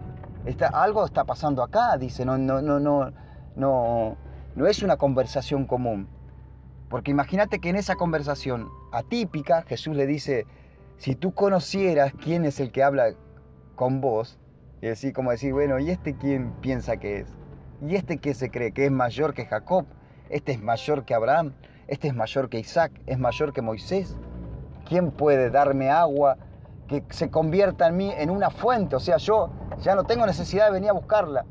está, 0.45 0.67
algo 0.67 1.05
está 1.05 1.23
pasando 1.23 1.63
acá, 1.63 1.97
dice, 1.97 2.23
no, 2.23 2.37
no, 2.37 2.61
no, 2.61 2.79
no, 2.79 3.11
no, 3.55 4.15
no 4.55 4.67
es 4.67 4.83
una 4.83 4.97
conversación 4.97 5.65
común. 5.65 6.07
Porque 6.89 7.11
imagínate 7.11 7.59
que 7.59 7.69
en 7.69 7.75
esa 7.75 7.95
conversación 7.95 8.69
atípica 8.91 9.63
Jesús 9.63 9.95
le 9.95 10.05
dice, 10.05 10.45
si 10.97 11.15
tú 11.15 11.33
conocieras 11.33 12.13
quién 12.13 12.45
es 12.45 12.59
el 12.59 12.71
que 12.71 12.83
habla 12.83 13.13
con 13.75 13.99
vos, 13.99 14.39
y 14.81 14.87
así 14.87 15.11
como 15.11 15.31
decir, 15.31 15.53
bueno, 15.53 15.79
¿y 15.79 15.89
este 15.89 16.15
quién 16.15 16.51
piensa 16.61 16.97
que 16.97 17.19
es? 17.19 17.27
¿Y 17.81 17.95
este 17.95 18.17
qué 18.17 18.33
se 18.33 18.51
cree? 18.51 18.71
¿Que 18.71 18.85
es 18.85 18.91
mayor 18.91 19.33
que 19.33 19.45
Jacob? 19.45 19.85
¿Este 20.29 20.51
es 20.51 20.61
mayor 20.61 21.05
que 21.05 21.13
Abraham? 21.13 21.53
¿Este 21.87 22.07
es 22.07 22.15
mayor 22.15 22.49
que 22.49 22.59
Isaac? 22.59 22.91
¿Es 23.05 23.17
mayor 23.17 23.53
que 23.53 23.61
Moisés? 23.61 24.17
¿Quién 24.87 25.11
puede 25.11 25.49
darme 25.49 25.89
agua 25.89 26.37
que 26.87 27.03
se 27.09 27.29
convierta 27.29 27.87
en 27.87 27.97
mí 27.97 28.11
en 28.17 28.29
una 28.29 28.49
fuente? 28.49 28.95
O 28.95 28.99
sea, 28.99 29.17
yo 29.17 29.49
ya 29.81 29.95
no 29.95 30.03
tengo 30.03 30.25
necesidad 30.25 30.65
de 30.65 30.71
venir 30.71 30.89
a 30.89 30.93
buscarla. 30.93 31.45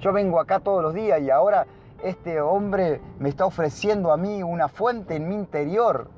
Yo 0.00 0.12
vengo 0.12 0.40
acá 0.40 0.60
todos 0.60 0.82
los 0.82 0.94
días 0.94 1.20
y 1.20 1.30
ahora 1.30 1.66
este 2.02 2.40
hombre 2.40 3.00
me 3.18 3.28
está 3.28 3.44
ofreciendo 3.44 4.12
a 4.12 4.16
mí 4.16 4.42
una 4.42 4.68
fuente 4.68 5.16
en 5.16 5.28
mi 5.28 5.34
interior. 5.34 6.08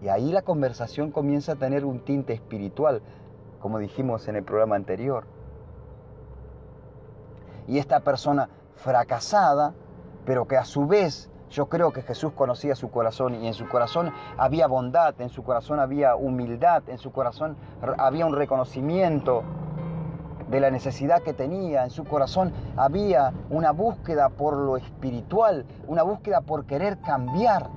Y 0.00 0.08
ahí 0.08 0.30
la 0.30 0.42
conversación 0.42 1.10
comienza 1.10 1.52
a 1.52 1.56
tener 1.56 1.84
un 1.84 2.04
tinte 2.04 2.32
espiritual, 2.32 3.02
como 3.60 3.78
dijimos 3.78 4.28
en 4.28 4.36
el 4.36 4.44
programa 4.44 4.76
anterior. 4.76 5.24
Y 7.66 7.78
esta 7.78 8.00
persona 8.00 8.48
fracasada, 8.76 9.74
pero 10.24 10.46
que 10.46 10.56
a 10.56 10.64
su 10.64 10.86
vez 10.86 11.30
yo 11.50 11.66
creo 11.66 11.92
que 11.92 12.02
Jesús 12.02 12.32
conocía 12.32 12.74
su 12.74 12.90
corazón 12.90 13.34
y 13.34 13.46
en 13.46 13.54
su 13.54 13.68
corazón 13.68 14.12
había 14.36 14.66
bondad, 14.66 15.18
en 15.20 15.30
su 15.30 15.42
corazón 15.42 15.80
había 15.80 16.14
humildad, 16.14 16.82
en 16.88 16.98
su 16.98 17.10
corazón 17.10 17.56
había 17.98 18.26
un 18.26 18.34
reconocimiento 18.34 19.44
de 20.50 20.60
la 20.60 20.70
necesidad 20.70 21.22
que 21.22 21.32
tenía. 21.32 21.84
En 21.84 21.90
su 21.90 22.04
corazón 22.04 22.52
había 22.76 23.32
una 23.50 23.70
búsqueda 23.72 24.28
por 24.28 24.56
lo 24.56 24.76
espiritual, 24.76 25.66
una 25.86 26.02
búsqueda 26.02 26.42
por 26.42 26.66
querer 26.66 26.98
cambiar. 27.00 27.70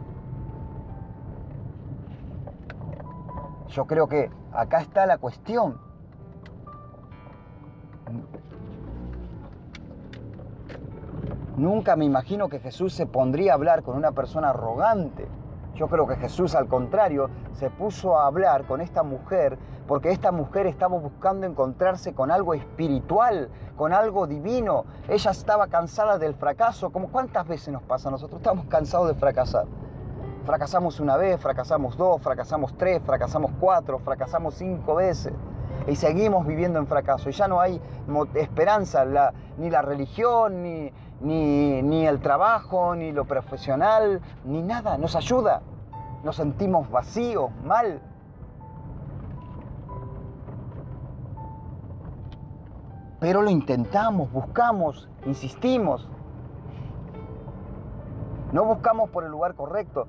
Yo 3.69 3.85
creo 3.85 4.07
que 4.07 4.29
acá 4.53 4.81
está 4.81 5.05
la 5.05 5.17
cuestión. 5.17 5.79
Nunca 11.57 11.95
me 11.95 12.05
imagino 12.05 12.49
que 12.49 12.59
Jesús 12.59 12.93
se 12.93 13.05
pondría 13.05 13.51
a 13.51 13.55
hablar 13.55 13.83
con 13.83 13.95
una 13.95 14.11
persona 14.11 14.49
arrogante. 14.49 15.27
Yo 15.75 15.87
creo 15.87 16.07
que 16.07 16.15
Jesús 16.15 16.55
al 16.55 16.67
contrario 16.67 17.29
se 17.53 17.69
puso 17.69 18.17
a 18.17 18.25
hablar 18.25 18.65
con 18.65 18.81
esta 18.81 19.03
mujer 19.03 19.57
porque 19.87 20.11
esta 20.11 20.31
mujer 20.31 20.67
estaba 20.67 20.97
buscando 20.97 21.45
encontrarse 21.45 22.13
con 22.13 22.31
algo 22.31 22.53
espiritual, 22.53 23.49
con 23.75 23.93
algo 23.93 24.27
divino. 24.27 24.85
Ella 25.07 25.31
estaba 25.31 25.67
cansada 25.67 26.17
del 26.17 26.35
fracaso, 26.35 26.91
como 26.91 27.09
cuántas 27.09 27.47
veces 27.47 27.73
nos 27.73 27.83
pasa 27.83 28.09
a 28.09 28.11
nosotros, 28.11 28.39
estamos 28.39 28.65
cansados 28.65 29.07
de 29.09 29.15
fracasar. 29.15 29.65
Fracasamos 30.45 30.99
una 30.99 31.17
vez, 31.17 31.39
fracasamos 31.39 31.97
dos, 31.97 32.21
fracasamos 32.21 32.75
tres, 32.77 33.01
fracasamos 33.05 33.51
cuatro, 33.59 33.99
fracasamos 33.99 34.55
cinco 34.55 34.95
veces. 34.95 35.33
Y 35.87 35.95
seguimos 35.95 36.45
viviendo 36.45 36.79
en 36.79 36.87
fracaso. 36.87 37.29
Y 37.29 37.33
ya 37.33 37.47
no 37.47 37.59
hay 37.59 37.81
esperanza, 38.35 39.05
ni 39.57 39.69
la 39.69 39.81
religión, 39.81 40.63
ni, 40.63 40.91
ni, 41.21 41.81
ni 41.81 42.07
el 42.07 42.19
trabajo, 42.21 42.95
ni 42.95 43.11
lo 43.11 43.25
profesional, 43.25 44.21
ni 44.43 44.61
nada. 44.61 44.97
Nos 44.97 45.15
ayuda. 45.15 45.61
Nos 46.23 46.35
sentimos 46.35 46.89
vacíos, 46.89 47.51
mal. 47.63 48.01
Pero 53.19 53.43
lo 53.43 53.51
intentamos, 53.51 54.31
buscamos, 54.31 55.07
insistimos. 55.25 56.09
No 58.51 58.65
buscamos 58.65 59.09
por 59.11 59.23
el 59.23 59.31
lugar 59.31 59.55
correcto, 59.55 60.07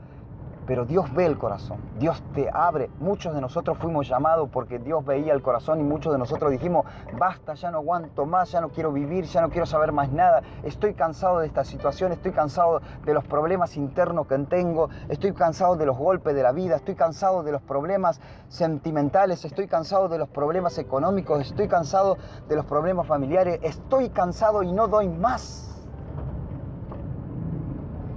pero 0.67 0.85
Dios 0.85 1.13
ve 1.15 1.27
el 1.27 1.39
corazón, 1.39 1.79
Dios 1.99 2.23
te 2.35 2.49
abre. 2.53 2.91
Muchos 3.01 3.35
de 3.35 3.41
nosotros 3.41 3.79
fuimos 3.79 4.09
llamados 4.09 4.49
porque 4.53 4.79
Dios 4.79 5.05
veía 5.05 5.33
el 5.33 5.43
corazón 5.43 5.81
y 5.81 5.83
muchos 5.83 6.13
de 6.13 6.19
nosotros 6.19 6.51
dijimos, 6.51 6.87
basta, 7.19 7.55
ya 7.55 7.71
no 7.71 7.79
aguanto 7.79 8.27
más, 8.27 8.53
ya 8.53 8.61
no 8.61 8.69
quiero 8.69 8.93
vivir, 8.93 9.25
ya 9.25 9.41
no 9.41 9.51
quiero 9.51 9.67
saber 9.67 9.93
más 9.93 10.11
nada, 10.13 10.43
estoy 10.63 10.95
cansado 10.95 11.41
de 11.41 11.47
esta 11.47 11.65
situación, 11.65 12.13
estoy 12.13 12.33
cansado 12.33 12.81
de 13.05 13.15
los 13.15 13.25
problemas 13.25 13.77
internos 13.77 14.27
que 14.27 14.39
tengo, 14.39 14.89
estoy 15.09 15.33
cansado 15.33 15.77
de 15.77 15.87
los 15.87 15.97
golpes 15.97 16.35
de 16.35 16.43
la 16.43 16.53
vida, 16.53 16.77
estoy 16.77 16.95
cansado 16.95 17.43
de 17.43 17.53
los 17.53 17.63
problemas 17.63 18.21
sentimentales, 18.49 19.45
estoy 19.45 19.67
cansado 19.67 20.09
de 20.09 20.19
los 20.19 20.29
problemas 20.29 20.79
económicos, 20.79 21.41
estoy 21.41 21.69
cansado 21.69 22.17
de 22.49 22.57
los 22.57 22.65
problemas 22.65 23.07
familiares, 23.07 23.61
estoy 23.63 24.11
cansado 24.11 24.63
y 24.63 24.73
no 24.73 24.89
doy 24.89 25.09
más. 25.09 25.69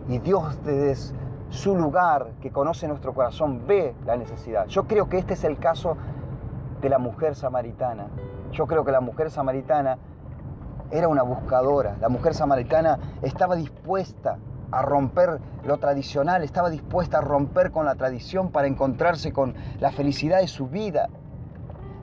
Y 0.08 0.20
Dios 0.20 0.58
te 0.60 0.72
des 0.72 1.14
su 1.56 1.76
lugar, 1.76 2.28
que 2.42 2.52
conoce 2.52 2.88
nuestro 2.88 3.14
corazón, 3.14 3.66
ve 3.66 3.96
la 4.06 4.16
necesidad. 4.18 4.68
Yo 4.68 4.86
creo 4.86 5.10
que 5.10 5.18
este 5.18 5.34
es 5.34 5.44
el 5.44 5.58
caso 5.58 5.98
de 6.82 6.90
la 6.90 7.00
mujer 7.00 7.36
samaritana. 7.36 8.08
Yo 8.52 8.68
creo 8.68 8.86
que 8.86 8.92
la 8.92 9.02
mujer 9.02 9.32
samaritana 9.32 9.98
era 10.92 11.08
una 11.08 11.24
buscadora. 11.24 11.96
La 12.00 12.10
mujer 12.10 12.34
samaritana 12.34 13.00
estaba 13.22 13.56
dispuesta 13.56 14.38
a 14.72 14.82
romper 14.82 15.40
lo 15.64 15.78
tradicional, 15.78 16.44
estaba 16.44 16.70
dispuesta 16.70 17.20
a 17.20 17.22
romper 17.22 17.72
con 17.72 17.86
la 17.86 17.96
tradición 17.96 18.52
para 18.52 18.68
encontrarse 18.68 19.32
con 19.32 19.56
la 19.80 19.92
felicidad 19.92 20.40
de 20.40 20.48
su 20.48 20.68
vida. 20.68 21.08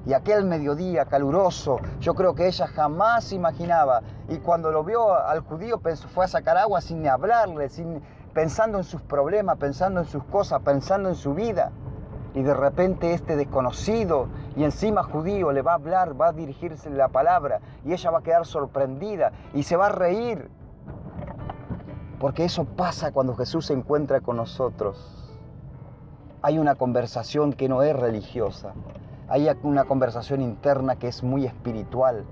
Y 0.04 0.14
aquel 0.14 0.44
mediodía 0.44 1.04
caluroso, 1.04 1.78
yo 2.00 2.14
creo 2.14 2.35
que 2.35 2.49
ella 2.49 2.66
jamás 2.66 3.32
imaginaba. 3.32 4.02
Y 4.28 4.38
cuando 4.38 4.73
lo 4.73 4.82
vio 4.82 5.14
al 5.14 5.40
judío, 5.40 5.80
fue 6.12 6.25
a 6.25 6.28
sacar 6.28 6.56
agua 6.56 6.80
sin 6.80 7.06
hablarle, 7.06 7.68
sin 7.68 8.02
pensando 8.32 8.78
en 8.78 8.84
sus 8.84 9.02
problemas, 9.02 9.58
pensando 9.58 10.00
en 10.00 10.06
sus 10.06 10.24
cosas, 10.24 10.60
pensando 10.62 11.08
en 11.08 11.14
su 11.14 11.34
vida. 11.34 11.70
Y 12.34 12.42
de 12.42 12.54
repente 12.54 13.12
este 13.12 13.36
desconocido 13.36 14.28
y 14.57 14.64
encima 14.64 15.02
judío 15.02 15.52
le 15.52 15.61
va 15.61 15.72
a 15.72 15.74
hablar, 15.74 16.18
va 16.18 16.28
a 16.28 16.33
dirigirse 16.33 16.88
la 16.88 17.09
palabra 17.09 17.61
y 17.85 17.92
ella 17.92 18.11
va 18.11 18.20
a 18.20 18.22
quedar 18.22 18.46
sorprendida 18.46 19.33
y 19.52 19.64
se 19.64 19.76
va 19.76 19.87
a 19.87 19.90
reír. 19.90 20.50
Porque 22.18 22.44
eso 22.44 22.64
pasa 22.64 23.12
cuando 23.12 23.35
Jesús 23.35 23.66
se 23.66 23.74
encuentra 23.74 24.20
con 24.20 24.37
nosotros. 24.37 25.18
Hay 26.40 26.59
una 26.59 26.74
conversación 26.76 27.52
que 27.52 27.68
no 27.68 27.83
es 27.83 27.94
religiosa. 27.94 28.72
Hay 29.28 29.48
una 29.62 29.85
conversación 29.85 30.40
interna 30.40 30.96
que 30.96 31.09
es 31.09 31.22
muy 31.22 31.44
espiritual. 31.44 32.24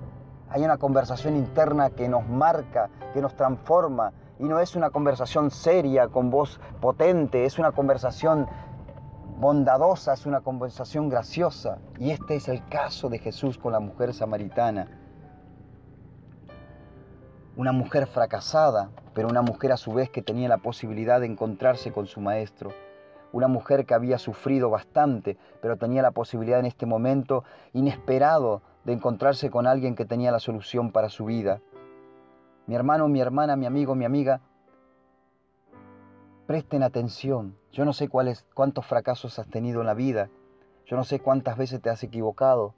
Hay 0.49 0.65
una 0.65 0.79
conversación 0.79 1.37
interna 1.37 1.91
que 1.91 2.09
nos 2.09 2.27
marca, 2.27 2.89
que 3.13 3.21
nos 3.21 3.35
transforma, 3.37 4.13
y 4.41 4.45
no 4.45 4.59
es 4.59 4.75
una 4.75 4.89
conversación 4.89 5.51
seria 5.51 6.09
con 6.09 6.31
voz 6.31 6.61
potente, 6.81 7.45
es 7.45 7.59
una 7.59 7.73
conversación 7.73 8.49
bondadosa, 9.39 10.15
es 10.15 10.25
una 10.25 10.41
conversación 10.41 11.11
graciosa. 11.11 11.79
Y 11.99 12.11
este 12.11 12.37
es 12.37 12.49
el 12.49 12.67
caso 12.67 13.11
de 13.11 13.19
Jesús 13.19 13.59
con 13.59 13.73
la 13.73 13.81
mujer 13.81 14.15
samaritana. 14.15 14.89
Una 17.55 17.73
mujer 17.73 18.07
fracasada, 18.07 18.91
pero 19.13 19.29
una 19.29 19.43
mujer 19.43 19.73
a 19.73 19.77
su 19.77 19.93
vez 19.93 20.09
que 20.09 20.23
tenía 20.23 20.49
la 20.49 20.59
posibilidad 20.59 21.21
de 21.21 21.27
encontrarse 21.27 21.93
con 21.93 22.07
su 22.07 22.23
maestro. 22.23 22.71
Una 23.33 23.47
mujer 23.47 23.85
que 23.85 23.93
había 23.93 24.17
sufrido 24.17 24.71
bastante, 24.71 25.37
pero 25.61 25.77
tenía 25.77 26.01
la 26.01 26.13
posibilidad 26.13 26.61
en 26.61 26.67
este 26.67 26.87
momento 26.87 27.45
inesperado 27.75 28.63
de 28.85 28.95
encontrarse 28.95 29.51
con 29.51 29.67
alguien 29.67 29.95
que 29.95 30.07
tenía 30.07 30.33
la 30.33 30.41
solución 30.41 30.93
para 30.93 31.11
su 31.11 31.27
vida 31.27 31.61
mi 32.71 32.77
hermano, 32.77 33.09
mi 33.09 33.21
hermana, 33.21 33.57
mi 33.57 33.67
amigo, 33.67 33.97
mi 33.97 34.05
amiga, 34.05 34.41
presten 36.47 36.85
atención. 36.85 37.57
Yo 37.73 37.85
no 37.85 37.93
sé 37.93 38.07
cuáles, 38.07 38.47
cuántos 38.55 38.87
fracasos 38.87 39.41
has 39.41 39.49
tenido 39.49 39.81
en 39.81 39.89
la 39.89 39.95
vida. 39.95 40.29
Yo 40.87 40.97
no 40.97 41.03
sé 41.03 41.19
cuántas 41.19 41.59
veces 41.59 41.83
te 41.83 41.91
has 41.91 42.05
equivocado. 42.05 42.77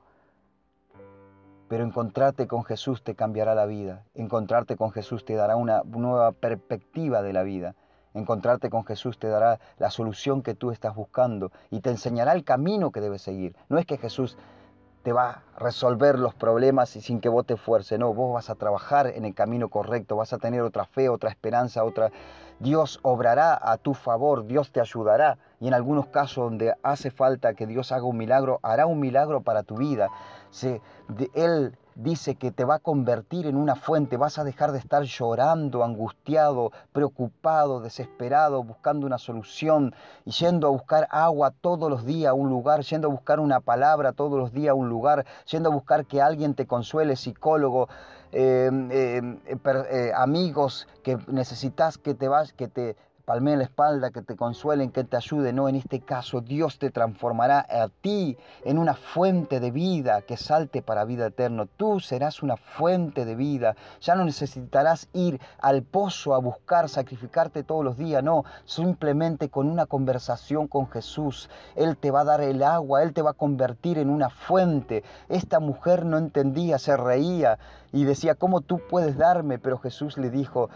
Pero 1.69 1.85
encontrarte 1.85 2.47
con 2.47 2.65
Jesús 2.65 3.05
te 3.05 3.15
cambiará 3.15 3.55
la 3.55 3.67
vida. 3.67 4.07
Encontrarte 4.15 4.77
con 4.77 4.93
Jesús 4.93 5.27
te 5.27 5.35
dará 5.35 5.57
una 5.57 5.83
nueva 5.85 6.33
perspectiva 6.33 7.21
de 7.21 7.35
la 7.35 7.43
vida. 7.43 7.75
Encontrarte 8.15 8.71
con 8.71 8.87
Jesús 8.87 9.19
te 9.19 9.29
dará 9.29 9.61
la 9.77 9.91
solución 9.91 10.41
que 10.41 10.55
tú 10.55 10.71
estás 10.71 10.95
buscando 10.95 11.53
y 11.69 11.81
te 11.81 11.91
enseñará 11.91 12.33
el 12.33 12.45
camino 12.45 12.93
que 12.93 13.03
debes 13.03 13.21
seguir. 13.21 13.55
No 13.69 13.77
es 13.77 13.85
que 13.85 13.99
Jesús 13.99 14.39
te 15.03 15.13
va 15.13 15.31
a 15.31 15.43
resolver 15.59 16.19
los 16.19 16.35
problemas 16.35 16.97
y 16.97 17.01
sin 17.01 17.21
que 17.21 17.29
vos 17.29 17.47
te 17.47 17.55
esfuerces. 17.55 17.99
No, 17.99 18.15
vos 18.15 18.33
vas 18.33 18.51
a 18.51 18.55
trabajar 18.55 19.09
en 19.09 19.25
el 19.25 19.35
camino 19.35 19.69
correcto, 19.69 20.17
vas 20.17 20.33
a 20.33 20.39
tener 20.39 20.63
otra 20.63 20.85
fe, 20.85 21.09
otra 21.09 21.31
esperanza, 21.31 21.85
otra... 21.85 22.11
Dios 22.59 23.01
obrará 23.03 23.59
a 23.61 23.77
tu 23.77 23.93
favor, 23.93 24.47
Dios 24.47 24.71
te 24.71 24.81
ayudará. 24.81 25.39
Y 25.59 25.67
en 25.67 25.75
algunos 25.75 26.07
casos 26.07 26.45
donde 26.45 26.75
hace 26.85 27.11
falta 27.11 27.55
que 27.55 27.67
Dios 27.67 27.91
haga 27.91 28.05
un 28.05 28.17
milagro, 28.17 28.61
hará 28.63 28.87
un 28.87 29.01
milagro 29.01 29.41
para 29.41 29.65
tu 29.65 29.77
vida. 29.77 30.09
Se, 30.51 30.81
él 31.35 31.77
dice 31.95 32.35
que 32.37 32.51
te 32.51 32.65
va 32.65 32.77
a 32.77 32.79
convertir 32.79 33.47
en 33.47 33.57
una 33.57 33.75
fuente, 33.75 34.17
vas 34.17 34.39
a 34.39 34.45
dejar 34.45 34.73
de 34.73 34.79
estar 34.79 35.03
llorando, 35.03 35.85
angustiado, 35.85 36.73
preocupado, 36.93 37.81
desesperado, 37.81 38.63
buscando 38.63 39.07
una 39.07 39.19
solución 39.19 39.95
y 40.25 40.31
yendo 40.31 40.67
a 40.67 40.71
buscar 40.71 41.09
agua 41.11 41.53
todos 41.61 41.91
los 41.91 42.05
días 42.05 42.31
a 42.31 42.35
un 42.35 42.49
lugar, 42.49 42.83
yendo 42.83 43.09
a 43.09 43.11
buscar 43.11 43.41
una 43.41 43.61
palabra 43.61 44.13
todos 44.13 44.39
los 44.39 44.53
días 44.53 44.71
a 44.71 44.75
un 44.75 44.89
lugar, 44.89 45.27
yendo 45.51 45.71
a 45.71 45.73
buscar 45.73 46.07
que 46.07 46.21
alguien 46.21 46.55
te 46.55 46.67
consuele, 46.67 47.17
psicólogo, 47.17 47.89
eh, 48.33 48.71
eh, 48.91 49.39
eh, 49.91 50.13
amigos 50.17 50.89
que 51.03 51.19
necesitas 51.27 51.99
que 51.99 52.15
te 52.15 52.29
vas, 52.29 52.55
que 52.55 52.67
te 52.67 52.97
palmeen 53.25 53.59
la 53.59 53.65
espalda, 53.65 54.11
que 54.11 54.23
te 54.23 54.37
consuelen, 54.37 54.91
que 54.91 55.05
te 55.05 55.17
ayuden. 55.17 55.57
No, 55.57 55.69
en 55.69 55.77
este 55.77 56.01
caso 56.01 56.41
Dios 56.41 56.79
te 56.79 56.91
transformará 56.91 57.67
a 57.69 57.89
ti 57.89 58.37
en 58.65 58.79
una 58.79 58.95
fuente 58.95 59.61
de 59.61 59.71
vida 59.71 60.23
que 60.23 60.37
salte 60.37 60.83
para 60.83 61.05
vida 61.05 61.27
eterna. 61.27 61.67
Tú 61.77 62.01
serás 62.01 62.43
una 62.43 62.57
fuente 62.57 63.25
de 63.25 63.35
vida. 63.35 63.77
Ya 64.01 64.15
no 64.15 64.25
necesitarás 64.25 65.09
ir 65.13 65.41
al 65.59 65.83
pozo 65.83 66.35
a 66.35 66.39
buscar, 66.39 66.89
sacrificarte 66.89 67.63
todos 67.63 67.85
los 67.85 67.97
días. 67.97 68.23
No, 68.23 68.45
simplemente 68.65 69.49
con 69.49 69.69
una 69.69 69.87
conversación 69.87 70.69
con 70.69 70.89
Jesús. 70.91 71.49
Él 71.77 71.97
te 71.97 72.11
va 72.11 72.21
a 72.21 72.25
dar 72.25 72.41
el 72.41 72.63
agua, 72.63 73.03
Él 73.03 73.13
te 73.13 73.23
va 73.23 73.31
a 73.31 73.35
convertir 73.35 73.99
en 73.99 74.11
una 74.11 74.31
fuente. 74.31 75.05
Esta 75.29 75.61
mujer 75.61 76.05
no 76.05 76.19
entendía, 76.19 76.79
se 76.79 76.97
reía 76.97 77.59
y 77.93 78.05
decía, 78.05 78.35
¿cómo 78.35 78.61
tú 78.61 78.81
puedes 78.89 79.17
darme? 79.17 79.59
Pero 79.59 79.79
Jesús 79.79 80.17
le 80.17 80.31
dijo, 80.31 80.71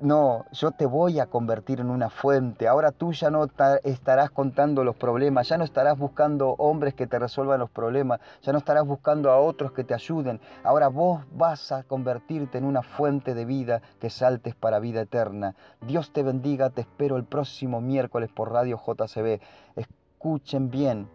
no, 0.00 0.46
yo 0.52 0.72
te 0.72 0.84
voy 0.84 1.20
a 1.20 1.26
convertir 1.26 1.80
en 1.80 1.88
una 1.88 2.10
fuente. 2.10 2.66
Ahora 2.66 2.90
tú 2.90 3.12
ya 3.12 3.30
no 3.30 3.46
estarás 3.84 4.30
contando 4.30 4.82
los 4.82 4.96
problemas, 4.96 5.48
ya 5.48 5.56
no 5.58 5.64
estarás 5.64 5.96
buscando 5.96 6.50
hombres 6.58 6.94
que 6.94 7.06
te 7.06 7.18
resuelvan 7.18 7.60
los 7.60 7.70
problemas, 7.70 8.20
ya 8.42 8.52
no 8.52 8.58
estarás 8.58 8.84
buscando 8.84 9.30
a 9.30 9.38
otros 9.38 9.72
que 9.72 9.84
te 9.84 9.94
ayuden. 9.94 10.40
Ahora 10.64 10.88
vos 10.88 11.22
vas 11.32 11.70
a 11.70 11.84
convertirte 11.84 12.58
en 12.58 12.64
una 12.64 12.82
fuente 12.82 13.34
de 13.34 13.44
vida 13.44 13.80
que 14.00 14.10
saltes 14.10 14.54
para 14.54 14.80
vida 14.80 15.02
eterna. 15.02 15.54
Dios 15.80 16.12
te 16.12 16.22
bendiga, 16.22 16.70
te 16.70 16.80
espero 16.80 17.16
el 17.16 17.24
próximo 17.24 17.80
miércoles 17.80 18.30
por 18.32 18.50
Radio 18.50 18.80
JCB. 18.84 19.40
Escuchen 19.76 20.70
bien, 20.70 21.08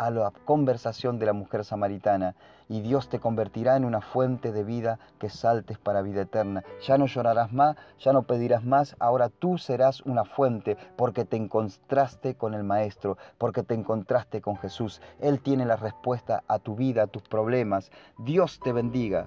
a 0.00 0.10
la 0.10 0.32
conversación 0.46 1.18
de 1.18 1.26
la 1.26 1.34
mujer 1.34 1.62
samaritana 1.62 2.34
y 2.70 2.80
Dios 2.82 3.08
te 3.08 3.18
convertirá 3.18 3.76
en 3.76 3.84
una 3.84 4.00
fuente 4.00 4.52
de 4.52 4.62
vida 4.62 5.00
que 5.18 5.28
saltes 5.28 5.76
para 5.76 6.02
vida 6.02 6.22
eterna. 6.22 6.62
Ya 6.86 6.96
no 6.96 7.06
llorarás 7.06 7.52
más, 7.52 7.76
ya 7.98 8.12
no 8.12 8.22
pedirás 8.22 8.64
más, 8.64 8.94
ahora 9.00 9.28
tú 9.28 9.58
serás 9.58 10.00
una 10.02 10.24
fuente 10.24 10.78
porque 10.96 11.24
te 11.24 11.36
encontraste 11.36 12.36
con 12.36 12.54
el 12.54 12.62
Maestro, 12.62 13.18
porque 13.38 13.64
te 13.64 13.74
encontraste 13.74 14.40
con 14.40 14.56
Jesús. 14.56 15.02
Él 15.18 15.40
tiene 15.40 15.66
la 15.66 15.76
respuesta 15.76 16.44
a 16.46 16.60
tu 16.60 16.76
vida, 16.76 17.02
a 17.02 17.06
tus 17.08 17.22
problemas. 17.22 17.90
Dios 18.18 18.60
te 18.62 18.72
bendiga. 18.72 19.26